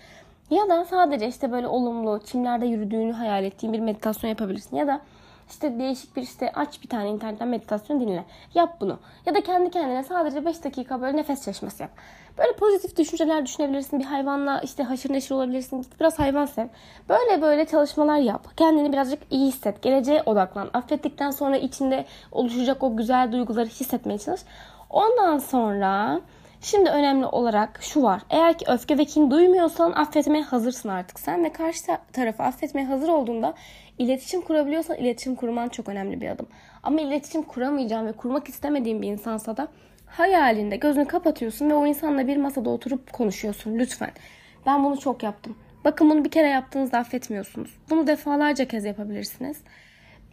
Ya 0.49 0.69
da 0.69 0.85
sadece 0.85 1.27
işte 1.27 1.51
böyle 1.51 1.67
olumlu 1.67 2.19
çimlerde 2.25 2.65
yürüdüğünü 2.65 3.13
hayal 3.13 3.43
ettiğin 3.43 3.73
bir 3.73 3.79
meditasyon 3.79 4.29
yapabilirsin. 4.29 4.77
Ya 4.77 4.87
da 4.87 5.01
işte 5.49 5.79
değişik 5.79 6.15
bir 6.15 6.21
işte 6.21 6.51
aç 6.55 6.83
bir 6.83 6.87
tane 6.87 7.09
internetten 7.09 7.47
meditasyon 7.47 7.99
dinle. 7.99 8.25
Yap 8.55 8.77
bunu. 8.81 8.99
Ya 9.25 9.35
da 9.35 9.41
kendi 9.41 9.71
kendine 9.71 10.03
sadece 10.03 10.45
5 10.45 10.63
dakika 10.63 11.01
böyle 11.01 11.17
nefes 11.17 11.45
çalışması 11.45 11.83
yap. 11.83 11.91
Böyle 12.37 12.53
pozitif 12.53 12.97
düşünceler 12.97 13.45
düşünebilirsin. 13.45 13.99
Bir 13.99 14.05
hayvanla 14.05 14.61
işte 14.61 14.83
haşır 14.83 15.13
neşir 15.13 15.31
olabilirsin. 15.35 15.81
Git 15.81 15.99
biraz 15.99 16.19
hayvan 16.19 16.45
sev. 16.45 16.67
Böyle 17.09 17.41
böyle 17.41 17.65
çalışmalar 17.65 18.17
yap. 18.17 18.47
Kendini 18.57 18.93
birazcık 18.93 19.19
iyi 19.29 19.47
hisset. 19.47 19.81
Geleceğe 19.81 20.23
odaklan. 20.25 20.69
Affettikten 20.73 21.31
sonra 21.31 21.57
içinde 21.57 22.05
oluşacak 22.31 22.83
o 22.83 22.97
güzel 22.97 23.31
duyguları 23.31 23.67
hissetmeye 23.67 24.19
çalış. 24.19 24.41
Ondan 24.89 25.37
sonra 25.37 26.21
Şimdi 26.61 26.89
önemli 26.89 27.25
olarak 27.25 27.79
şu 27.83 28.03
var. 28.03 28.21
Eğer 28.29 28.57
ki 28.57 28.65
öfke 28.67 28.97
ve 28.97 29.05
kin 29.05 29.31
duymuyorsan 29.31 29.91
affetmeye 29.91 30.43
hazırsın 30.43 30.89
artık 30.89 31.19
sen 31.19 31.43
ve 31.43 31.51
karşı 31.51 31.81
tarafı 32.13 32.43
affetmeye 32.43 32.87
hazır 32.87 33.09
olduğunda 33.09 33.53
iletişim 33.97 34.41
kurabiliyorsan 34.41 34.97
iletişim 34.97 35.35
kurman 35.35 35.69
çok 35.69 35.89
önemli 35.89 36.21
bir 36.21 36.29
adım. 36.29 36.47
Ama 36.83 37.01
iletişim 37.01 37.43
kuramayacağım 37.43 38.07
ve 38.07 38.11
kurmak 38.11 38.49
istemediğim 38.49 39.01
bir 39.01 39.07
insansa 39.07 39.57
da 39.57 39.67
hayalinde 40.05 40.75
gözünü 40.75 41.05
kapatıyorsun 41.05 41.69
ve 41.69 41.73
o 41.73 41.87
insanla 41.87 42.27
bir 42.27 42.37
masada 42.37 42.69
oturup 42.69 43.13
konuşuyorsun 43.13 43.79
lütfen. 43.79 44.11
Ben 44.65 44.83
bunu 44.83 44.99
çok 44.99 45.23
yaptım. 45.23 45.57
Bakın 45.85 46.09
bunu 46.09 46.25
bir 46.25 46.31
kere 46.31 46.47
yaptığınızda 46.47 46.97
affetmiyorsunuz. 46.97 47.77
Bunu 47.89 48.07
defalarca 48.07 48.67
kez 48.67 48.85
yapabilirsiniz. 48.85 49.57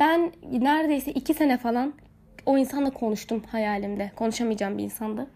Ben 0.01 0.33
neredeyse 0.53 1.13
iki 1.13 1.35
sene 1.35 1.57
falan 1.57 1.93
o 2.47 2.59
insanla 2.59 2.91
konuştum 2.91 3.43
hayalimde. 3.53 4.11
Konuşamayacağım 4.17 4.79
bir 4.79 4.85
insandı 4.85 5.27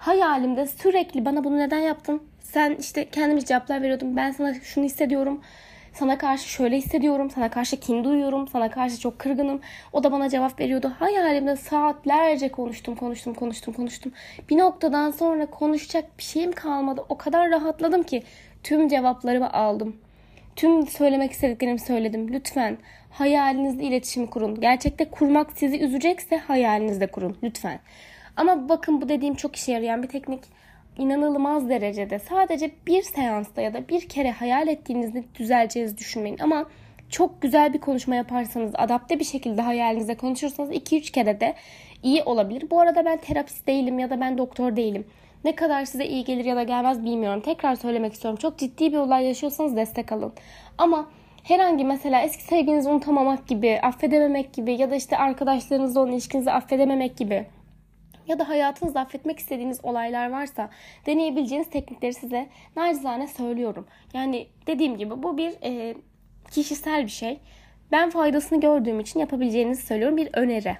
hayalimde 0.00 0.66
sürekli 0.66 1.24
bana 1.24 1.44
bunu 1.44 1.58
neden 1.58 1.78
yaptın? 1.78 2.22
Sen 2.40 2.76
işte 2.80 3.04
kendimiz 3.04 3.44
cevaplar 3.44 3.82
veriyordum. 3.82 4.16
Ben 4.16 4.30
sana 4.30 4.54
şunu 4.54 4.84
hissediyorum. 4.84 5.40
Sana 5.92 6.18
karşı 6.18 6.48
şöyle 6.48 6.76
hissediyorum. 6.76 7.30
Sana 7.30 7.50
karşı 7.50 7.80
kin 7.80 8.04
duyuyorum. 8.04 8.48
Sana 8.48 8.70
karşı 8.70 9.00
çok 9.00 9.18
kırgınım. 9.18 9.60
O 9.92 10.04
da 10.04 10.12
bana 10.12 10.28
cevap 10.28 10.60
veriyordu. 10.60 10.92
Hayalimde 10.98 11.56
saatlerce 11.56 12.48
konuştum, 12.48 12.94
konuştum, 12.94 13.34
konuştum, 13.34 13.74
konuştum. 13.74 14.12
Bir 14.50 14.58
noktadan 14.58 15.10
sonra 15.10 15.46
konuşacak 15.46 16.18
bir 16.18 16.22
şeyim 16.22 16.52
kalmadı. 16.52 17.04
O 17.08 17.18
kadar 17.18 17.50
rahatladım 17.50 18.02
ki 18.02 18.22
tüm 18.62 18.88
cevaplarımı 18.88 19.52
aldım. 19.52 19.96
Tüm 20.56 20.86
söylemek 20.86 21.32
istediklerimi 21.32 21.80
söyledim. 21.80 22.32
Lütfen 22.32 22.78
hayalinizde 23.10 23.84
iletişim 23.84 24.26
kurun. 24.26 24.60
Gerçekte 24.60 25.04
kurmak 25.04 25.52
sizi 25.54 25.80
üzecekse 25.80 26.36
hayalinizde 26.36 27.06
kurun. 27.06 27.36
Lütfen. 27.42 27.80
Ama 28.36 28.68
bakın 28.68 29.00
bu 29.00 29.08
dediğim 29.08 29.34
çok 29.34 29.56
işe 29.56 29.72
yarayan 29.72 30.02
bir 30.02 30.08
teknik. 30.08 30.40
İnanılmaz 30.98 31.68
derecede 31.68 32.18
sadece 32.18 32.70
bir 32.86 33.02
seansta 33.02 33.60
ya 33.60 33.74
da 33.74 33.88
bir 33.88 34.08
kere 34.08 34.30
hayal 34.30 34.68
ettiğinizde 34.68 35.24
düzeleceğinizi 35.38 35.98
düşünmeyin. 35.98 36.38
Ama 36.38 36.66
çok 37.10 37.42
güzel 37.42 37.72
bir 37.72 37.78
konuşma 37.78 38.14
yaparsanız, 38.14 38.72
adapte 38.74 39.18
bir 39.18 39.24
şekilde 39.24 39.62
hayalinizde 39.62 40.16
konuşursanız 40.16 40.70
2-3 40.70 41.12
kere 41.12 41.40
de 41.40 41.54
iyi 42.02 42.22
olabilir. 42.22 42.70
Bu 42.70 42.80
arada 42.80 43.04
ben 43.04 43.16
terapist 43.16 43.66
değilim 43.66 43.98
ya 43.98 44.10
da 44.10 44.20
ben 44.20 44.38
doktor 44.38 44.76
değilim. 44.76 45.06
Ne 45.44 45.54
kadar 45.54 45.84
size 45.84 46.06
iyi 46.06 46.24
gelir 46.24 46.44
ya 46.44 46.56
da 46.56 46.62
gelmez 46.62 47.04
bilmiyorum. 47.04 47.40
Tekrar 47.40 47.74
söylemek 47.74 48.12
istiyorum. 48.12 48.38
Çok 48.42 48.58
ciddi 48.58 48.92
bir 48.92 48.98
olay 48.98 49.26
yaşıyorsanız 49.26 49.76
destek 49.76 50.12
alın. 50.12 50.32
Ama 50.78 51.10
herhangi 51.42 51.84
mesela 51.84 52.22
eski 52.22 52.42
sevginizi 52.42 52.88
unutamamak 52.88 53.48
gibi, 53.48 53.80
affedememek 53.82 54.52
gibi 54.52 54.72
ya 54.80 54.90
da 54.90 54.94
işte 54.94 55.18
arkadaşlarınızla 55.18 56.00
olan 56.00 56.12
ilişkinizi 56.12 56.50
affedememek 56.50 57.16
gibi 57.16 57.46
ya 58.30 58.38
da 58.38 58.48
hayatınızda 58.48 59.00
affetmek 59.00 59.38
istediğiniz 59.38 59.84
olaylar 59.84 60.30
varsa 60.30 60.70
deneyebileceğiniz 61.06 61.70
teknikleri 61.70 62.14
size 62.14 62.48
nacizane 62.76 63.26
söylüyorum. 63.26 63.86
Yani 64.14 64.46
dediğim 64.66 64.96
gibi 64.96 65.22
bu 65.22 65.38
bir 65.38 65.52
e, 65.62 65.94
kişisel 66.50 67.02
bir 67.02 67.10
şey. 67.10 67.40
Ben 67.92 68.10
faydasını 68.10 68.60
gördüğüm 68.60 69.00
için 69.00 69.20
yapabileceğinizi 69.20 69.82
söylüyorum. 69.82 70.16
Bir 70.16 70.28
öneri. 70.32 70.76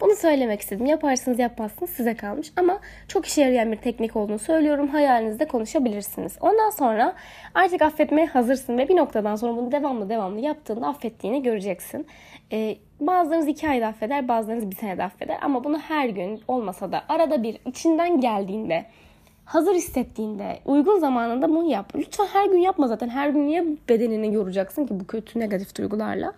Bunu 0.00 0.16
söylemek 0.16 0.60
istedim. 0.60 0.86
Yaparsınız 0.86 1.38
yapmazsınız 1.38 1.90
size 1.90 2.14
kalmış. 2.14 2.52
Ama 2.56 2.80
çok 3.08 3.26
işe 3.26 3.42
yarayan 3.42 3.72
bir 3.72 3.76
teknik 3.76 4.16
olduğunu 4.16 4.38
söylüyorum. 4.38 4.88
Hayalinizde 4.88 5.48
konuşabilirsiniz. 5.48 6.36
Ondan 6.40 6.70
sonra 6.70 7.14
artık 7.54 7.82
affetmeye 7.82 8.26
hazırsın 8.26 8.78
ve 8.78 8.88
bir 8.88 8.96
noktadan 8.96 9.36
sonra 9.36 9.56
bunu 9.56 9.72
devamlı 9.72 10.08
devamlı 10.08 10.40
yaptığında 10.40 10.86
affettiğini 10.86 11.42
göreceksin. 11.42 12.06
Ee, 12.52 12.76
bazılarınız 13.00 13.48
iki 13.48 13.68
ayda 13.68 13.86
affeder, 13.86 14.28
bazılarınız 14.28 14.70
bir 14.70 14.76
senede 14.76 15.04
affeder. 15.04 15.38
Ama 15.42 15.64
bunu 15.64 15.78
her 15.78 16.08
gün 16.08 16.40
olmasa 16.48 16.92
da 16.92 17.02
arada 17.08 17.42
bir 17.42 17.58
içinden 17.66 18.20
geldiğinde 18.20 18.86
hazır 19.44 19.74
hissettiğinde, 19.74 20.60
uygun 20.64 20.98
zamanında 20.98 21.48
bunu 21.48 21.70
yap. 21.70 21.92
Lütfen 21.96 22.26
her 22.26 22.46
gün 22.46 22.58
yapma 22.58 22.88
zaten. 22.88 23.08
Her 23.08 23.28
gün 23.28 23.46
niye 23.46 23.64
bedenini 23.88 24.34
yoracaksın 24.34 24.86
ki 24.86 25.00
bu 25.00 25.06
kötü 25.06 25.38
negatif 25.40 25.76
duygularla? 25.76 26.32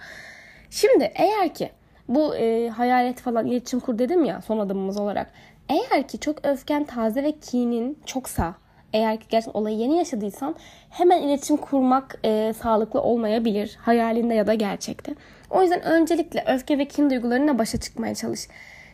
Şimdi 0.70 1.12
eğer 1.14 1.54
ki 1.54 1.70
bu 2.08 2.36
e, 2.36 2.68
hayalet 2.68 3.20
falan 3.20 3.46
iletişim 3.46 3.80
kur 3.80 3.98
dedim 3.98 4.24
ya 4.24 4.40
son 4.42 4.58
adımımız 4.58 5.00
olarak. 5.00 5.30
Eğer 5.68 6.08
ki 6.08 6.20
çok 6.20 6.46
öfken 6.46 6.84
taze 6.84 7.22
ve 7.22 7.32
kinin 7.32 7.98
çoksa 8.06 8.54
eğer 8.92 9.20
ki 9.20 9.26
gerçekten 9.28 9.60
olayı 9.60 9.76
yeni 9.76 9.98
yaşadıysan 9.98 10.54
hemen 10.90 11.22
iletişim 11.22 11.56
kurmak 11.56 12.18
e, 12.24 12.52
sağlıklı 12.52 13.02
olmayabilir. 13.02 13.76
Hayalinde 13.80 14.34
ya 14.34 14.46
da 14.46 14.54
gerçekte. 14.54 15.14
O 15.50 15.62
yüzden 15.62 15.82
öncelikle 15.82 16.44
öfke 16.46 16.78
ve 16.78 16.84
kin 16.84 17.10
duygularına 17.10 17.58
başa 17.58 17.80
çıkmaya 17.80 18.14
çalış. 18.14 18.48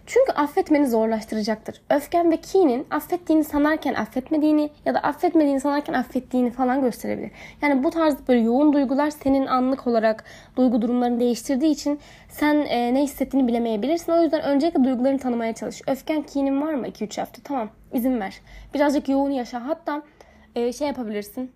Çünkü 0.06 0.32
affetmeni 0.32 0.86
zorlaştıracaktır. 0.86 1.80
Öfken 1.90 2.30
ve 2.30 2.36
kinin 2.36 2.86
affettiğini 2.90 3.44
sanarken 3.44 3.94
affetmediğini 3.94 4.70
ya 4.84 4.94
da 4.94 4.98
affetmediğini 4.98 5.60
sanarken 5.60 5.94
affettiğini 5.94 6.50
falan 6.50 6.80
gösterebilir. 6.80 7.30
Yani 7.62 7.84
bu 7.84 7.90
tarz 7.90 8.28
böyle 8.28 8.40
yoğun 8.40 8.72
duygular 8.72 9.10
senin 9.10 9.46
anlık 9.46 9.86
olarak 9.86 10.24
duygu 10.56 10.82
durumlarını 10.82 11.20
değiştirdiği 11.20 11.72
için 11.72 12.00
sen 12.28 12.54
e, 12.54 12.94
ne 12.94 13.02
hissettiğini 13.02 13.48
bilemeyebilirsin. 13.48 14.12
O 14.12 14.22
yüzden 14.22 14.42
öncelikle 14.42 14.84
duygularını 14.84 15.18
tanımaya 15.18 15.52
çalış. 15.52 15.82
Öfken, 15.86 16.22
kinin 16.22 16.62
var 16.62 16.74
mı 16.74 16.88
2-3 16.88 17.20
hafta? 17.20 17.42
Tamam 17.44 17.68
izin 17.92 18.20
ver. 18.20 18.40
Birazcık 18.74 19.08
yoğun 19.08 19.30
yaşa. 19.30 19.66
Hatta 19.66 20.02
e, 20.54 20.72
şey 20.72 20.88
yapabilirsin 20.88 21.52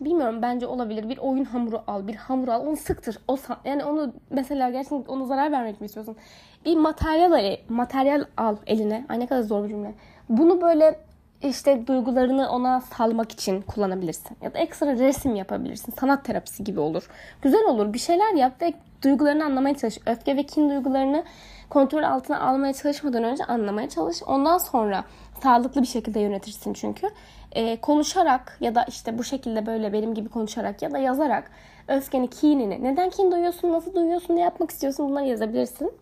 bilmiyorum 0.00 0.42
bence 0.42 0.66
olabilir. 0.66 1.08
Bir 1.08 1.18
oyun 1.18 1.44
hamuru 1.44 1.82
al, 1.86 2.06
bir 2.06 2.14
hamur 2.14 2.48
al, 2.48 2.66
onu 2.66 2.76
sıktır. 2.76 3.18
O 3.28 3.36
yani 3.64 3.84
onu 3.84 4.12
mesela 4.30 4.70
gerçekten 4.70 5.04
onu 5.14 5.26
zarar 5.26 5.52
vermek 5.52 5.80
mi 5.80 5.84
istiyorsun? 5.84 6.16
Bir 6.64 6.76
materyal 6.76 7.32
al, 7.32 7.56
materyal 7.68 8.24
al 8.36 8.56
eline. 8.66 9.06
Ay 9.08 9.20
ne 9.20 9.26
kadar 9.26 9.42
zor 9.42 9.64
bir 9.64 9.68
cümle. 9.68 9.94
Bunu 10.28 10.60
böyle 10.60 11.00
işte 11.42 11.86
duygularını 11.86 12.50
ona 12.50 12.80
salmak 12.80 13.32
için 13.32 13.62
kullanabilirsin. 13.62 14.36
Ya 14.42 14.54
da 14.54 14.58
ekstra 14.58 14.92
resim 14.92 15.34
yapabilirsin. 15.34 15.92
Sanat 16.00 16.24
terapisi 16.24 16.64
gibi 16.64 16.80
olur. 16.80 17.10
Güzel 17.42 17.64
olur. 17.64 17.92
Bir 17.92 17.98
şeyler 17.98 18.34
yap 18.34 18.62
ve 18.62 18.72
duygularını 19.02 19.44
anlamaya 19.44 19.76
çalış. 19.76 19.98
Öfke 20.06 20.36
ve 20.36 20.42
kin 20.42 20.70
duygularını 20.70 21.24
kontrol 21.70 22.02
altına 22.02 22.40
almaya 22.40 22.72
çalışmadan 22.72 23.24
önce 23.24 23.44
anlamaya 23.44 23.88
çalış. 23.88 24.22
Ondan 24.26 24.58
sonra 24.58 25.04
sağlıklı 25.42 25.82
bir 25.82 25.86
şekilde 25.86 26.20
yönetirsin 26.20 26.72
çünkü. 26.72 27.10
Ee, 27.52 27.80
konuşarak 27.80 28.56
ya 28.60 28.74
da 28.74 28.84
işte 28.84 29.18
bu 29.18 29.24
şekilde 29.24 29.66
böyle 29.66 29.92
benim 29.92 30.14
gibi 30.14 30.28
konuşarak 30.28 30.82
ya 30.82 30.92
da 30.92 30.98
yazarak 30.98 31.50
öfkeni, 31.88 32.30
kinini, 32.30 32.84
neden 32.84 33.10
kin 33.10 33.32
duyuyorsun, 33.32 33.72
nasıl 33.72 33.94
duyuyorsun, 33.94 34.36
ne 34.36 34.40
yapmak 34.40 34.70
istiyorsun 34.70 35.10
bunları 35.10 35.26
yazabilirsin. 35.26 35.92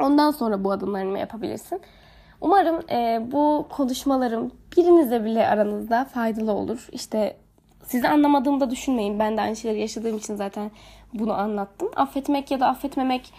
Ondan 0.00 0.30
sonra 0.30 0.64
bu 0.64 0.72
adımlarını 0.72 1.18
yapabilirsin. 1.18 1.80
Umarım 2.40 2.80
e, 2.90 3.22
bu 3.32 3.66
konuşmalarım 3.70 4.52
birinize 4.76 5.24
bile 5.24 5.48
aranızda 5.48 6.04
faydalı 6.04 6.52
olur. 6.52 6.88
İşte 6.92 7.36
sizi 7.84 8.08
anlamadığımda 8.08 8.70
düşünmeyin. 8.70 9.18
Ben 9.18 9.36
de 9.36 9.40
aynı 9.40 9.56
şeyleri 9.56 9.80
yaşadığım 9.80 10.16
için 10.16 10.36
zaten 10.36 10.70
bunu 11.14 11.32
anlattım. 11.32 11.90
Affetmek 11.96 12.50
ya 12.50 12.60
da 12.60 12.66
affetmemek 12.66 13.32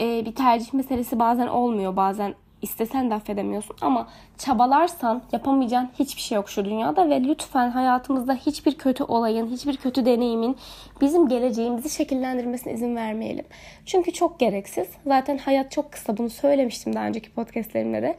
e, 0.00 0.24
bir 0.24 0.34
tercih 0.34 0.72
meselesi 0.72 1.18
bazen 1.18 1.46
olmuyor. 1.46 1.96
Bazen 1.96 2.34
istesen 2.62 3.10
de 3.10 3.14
affedemiyorsun 3.14 3.76
ama 3.80 4.08
çabalarsan 4.38 5.22
yapamayacağın 5.32 5.90
hiçbir 5.98 6.20
şey 6.20 6.36
yok 6.36 6.50
şu 6.50 6.64
dünyada 6.64 7.10
ve 7.10 7.24
lütfen 7.24 7.70
hayatımızda 7.70 8.34
hiçbir 8.34 8.74
kötü 8.74 9.04
olayın, 9.04 9.46
hiçbir 9.46 9.76
kötü 9.76 10.06
deneyimin 10.06 10.56
bizim 11.00 11.28
geleceğimizi 11.28 11.90
şekillendirmesine 11.90 12.72
izin 12.72 12.96
vermeyelim. 12.96 13.44
Çünkü 13.86 14.12
çok 14.12 14.40
gereksiz. 14.40 14.88
Zaten 15.06 15.38
hayat 15.38 15.72
çok 15.72 15.92
kısa. 15.92 16.16
Bunu 16.16 16.30
söylemiştim 16.30 16.94
daha 16.94 17.06
önceki 17.06 17.30
podcastlerimde 17.30 18.02
de. 18.02 18.16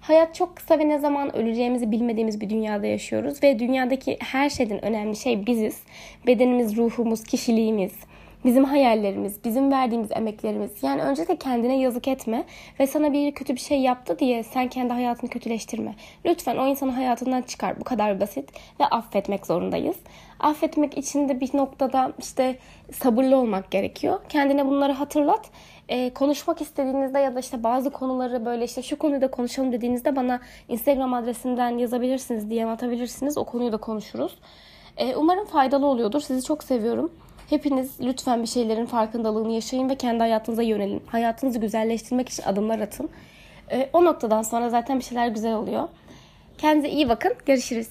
Hayat 0.00 0.34
çok 0.34 0.56
kısa 0.56 0.78
ve 0.78 0.88
ne 0.88 0.98
zaman 0.98 1.36
öleceğimizi 1.36 1.90
bilmediğimiz 1.90 2.40
bir 2.40 2.50
dünyada 2.50 2.86
yaşıyoruz 2.86 3.42
ve 3.42 3.58
dünyadaki 3.58 4.16
her 4.20 4.50
şeyden 4.50 4.84
önemli 4.84 5.16
şey 5.16 5.46
biziz. 5.46 5.82
Bedenimiz, 6.26 6.76
ruhumuz, 6.76 7.24
kişiliğimiz, 7.24 7.92
bizim 8.44 8.64
hayallerimiz, 8.64 9.44
bizim 9.44 9.70
verdiğimiz 9.72 10.12
emeklerimiz. 10.12 10.70
Yani 10.82 11.02
önce 11.02 11.28
de 11.28 11.36
kendine 11.36 11.78
yazık 11.78 12.08
etme 12.08 12.44
ve 12.80 12.86
sana 12.86 13.12
biri 13.12 13.34
kötü 13.34 13.54
bir 13.54 13.60
şey 13.60 13.80
yaptı 13.80 14.18
diye 14.18 14.42
sen 14.42 14.68
kendi 14.68 14.92
hayatını 14.92 15.30
kötüleştirme. 15.30 15.94
Lütfen 16.26 16.56
o 16.56 16.66
insanı 16.66 16.92
hayatından 16.92 17.42
çıkar. 17.42 17.80
Bu 17.80 17.84
kadar 17.84 18.20
basit 18.20 18.50
ve 18.80 18.84
affetmek 18.86 19.46
zorundayız. 19.46 19.96
Affetmek 20.40 20.98
için 20.98 21.28
de 21.28 21.40
bir 21.40 21.56
noktada 21.56 22.12
işte 22.18 22.56
sabırlı 22.92 23.36
olmak 23.36 23.70
gerekiyor. 23.70 24.20
Kendine 24.28 24.66
bunları 24.66 24.92
hatırlat. 24.92 25.50
Ee, 25.88 26.14
konuşmak 26.14 26.60
istediğinizde 26.60 27.18
ya 27.18 27.34
da 27.34 27.40
işte 27.40 27.62
bazı 27.62 27.90
konuları 27.90 28.44
böyle 28.44 28.64
işte 28.64 28.82
şu 28.82 28.98
konuyu 28.98 29.20
da 29.20 29.30
konuşalım 29.30 29.72
dediğinizde 29.72 30.16
bana 30.16 30.40
Instagram 30.68 31.14
adresinden 31.14 31.78
yazabilirsiniz, 31.78 32.50
DM 32.50 32.68
atabilirsiniz. 32.68 33.38
O 33.38 33.44
konuyu 33.44 33.72
da 33.72 33.76
konuşuruz. 33.76 34.38
Ee, 34.96 35.16
umarım 35.16 35.44
faydalı 35.44 35.86
oluyordur. 35.86 36.20
Sizi 36.20 36.46
çok 36.46 36.64
seviyorum. 36.64 37.12
Hepiniz 37.50 38.00
lütfen 38.00 38.42
bir 38.42 38.48
şeylerin 38.48 38.86
farkındalığını 38.86 39.52
yaşayın 39.52 39.88
ve 39.88 39.96
kendi 39.96 40.18
hayatınıza 40.18 40.62
yönelin. 40.62 41.02
Hayatınızı 41.06 41.58
güzelleştirmek 41.58 42.28
için 42.28 42.42
adımlar 42.42 42.78
atın. 42.78 43.10
Ee, 43.70 43.90
o 43.92 44.04
noktadan 44.04 44.42
sonra 44.42 44.70
zaten 44.70 44.98
bir 44.98 45.04
şeyler 45.04 45.28
güzel 45.28 45.54
oluyor. 45.54 45.88
Kendinize 46.58 46.88
iyi 46.88 47.08
bakın. 47.08 47.32
Görüşürüz. 47.46 47.88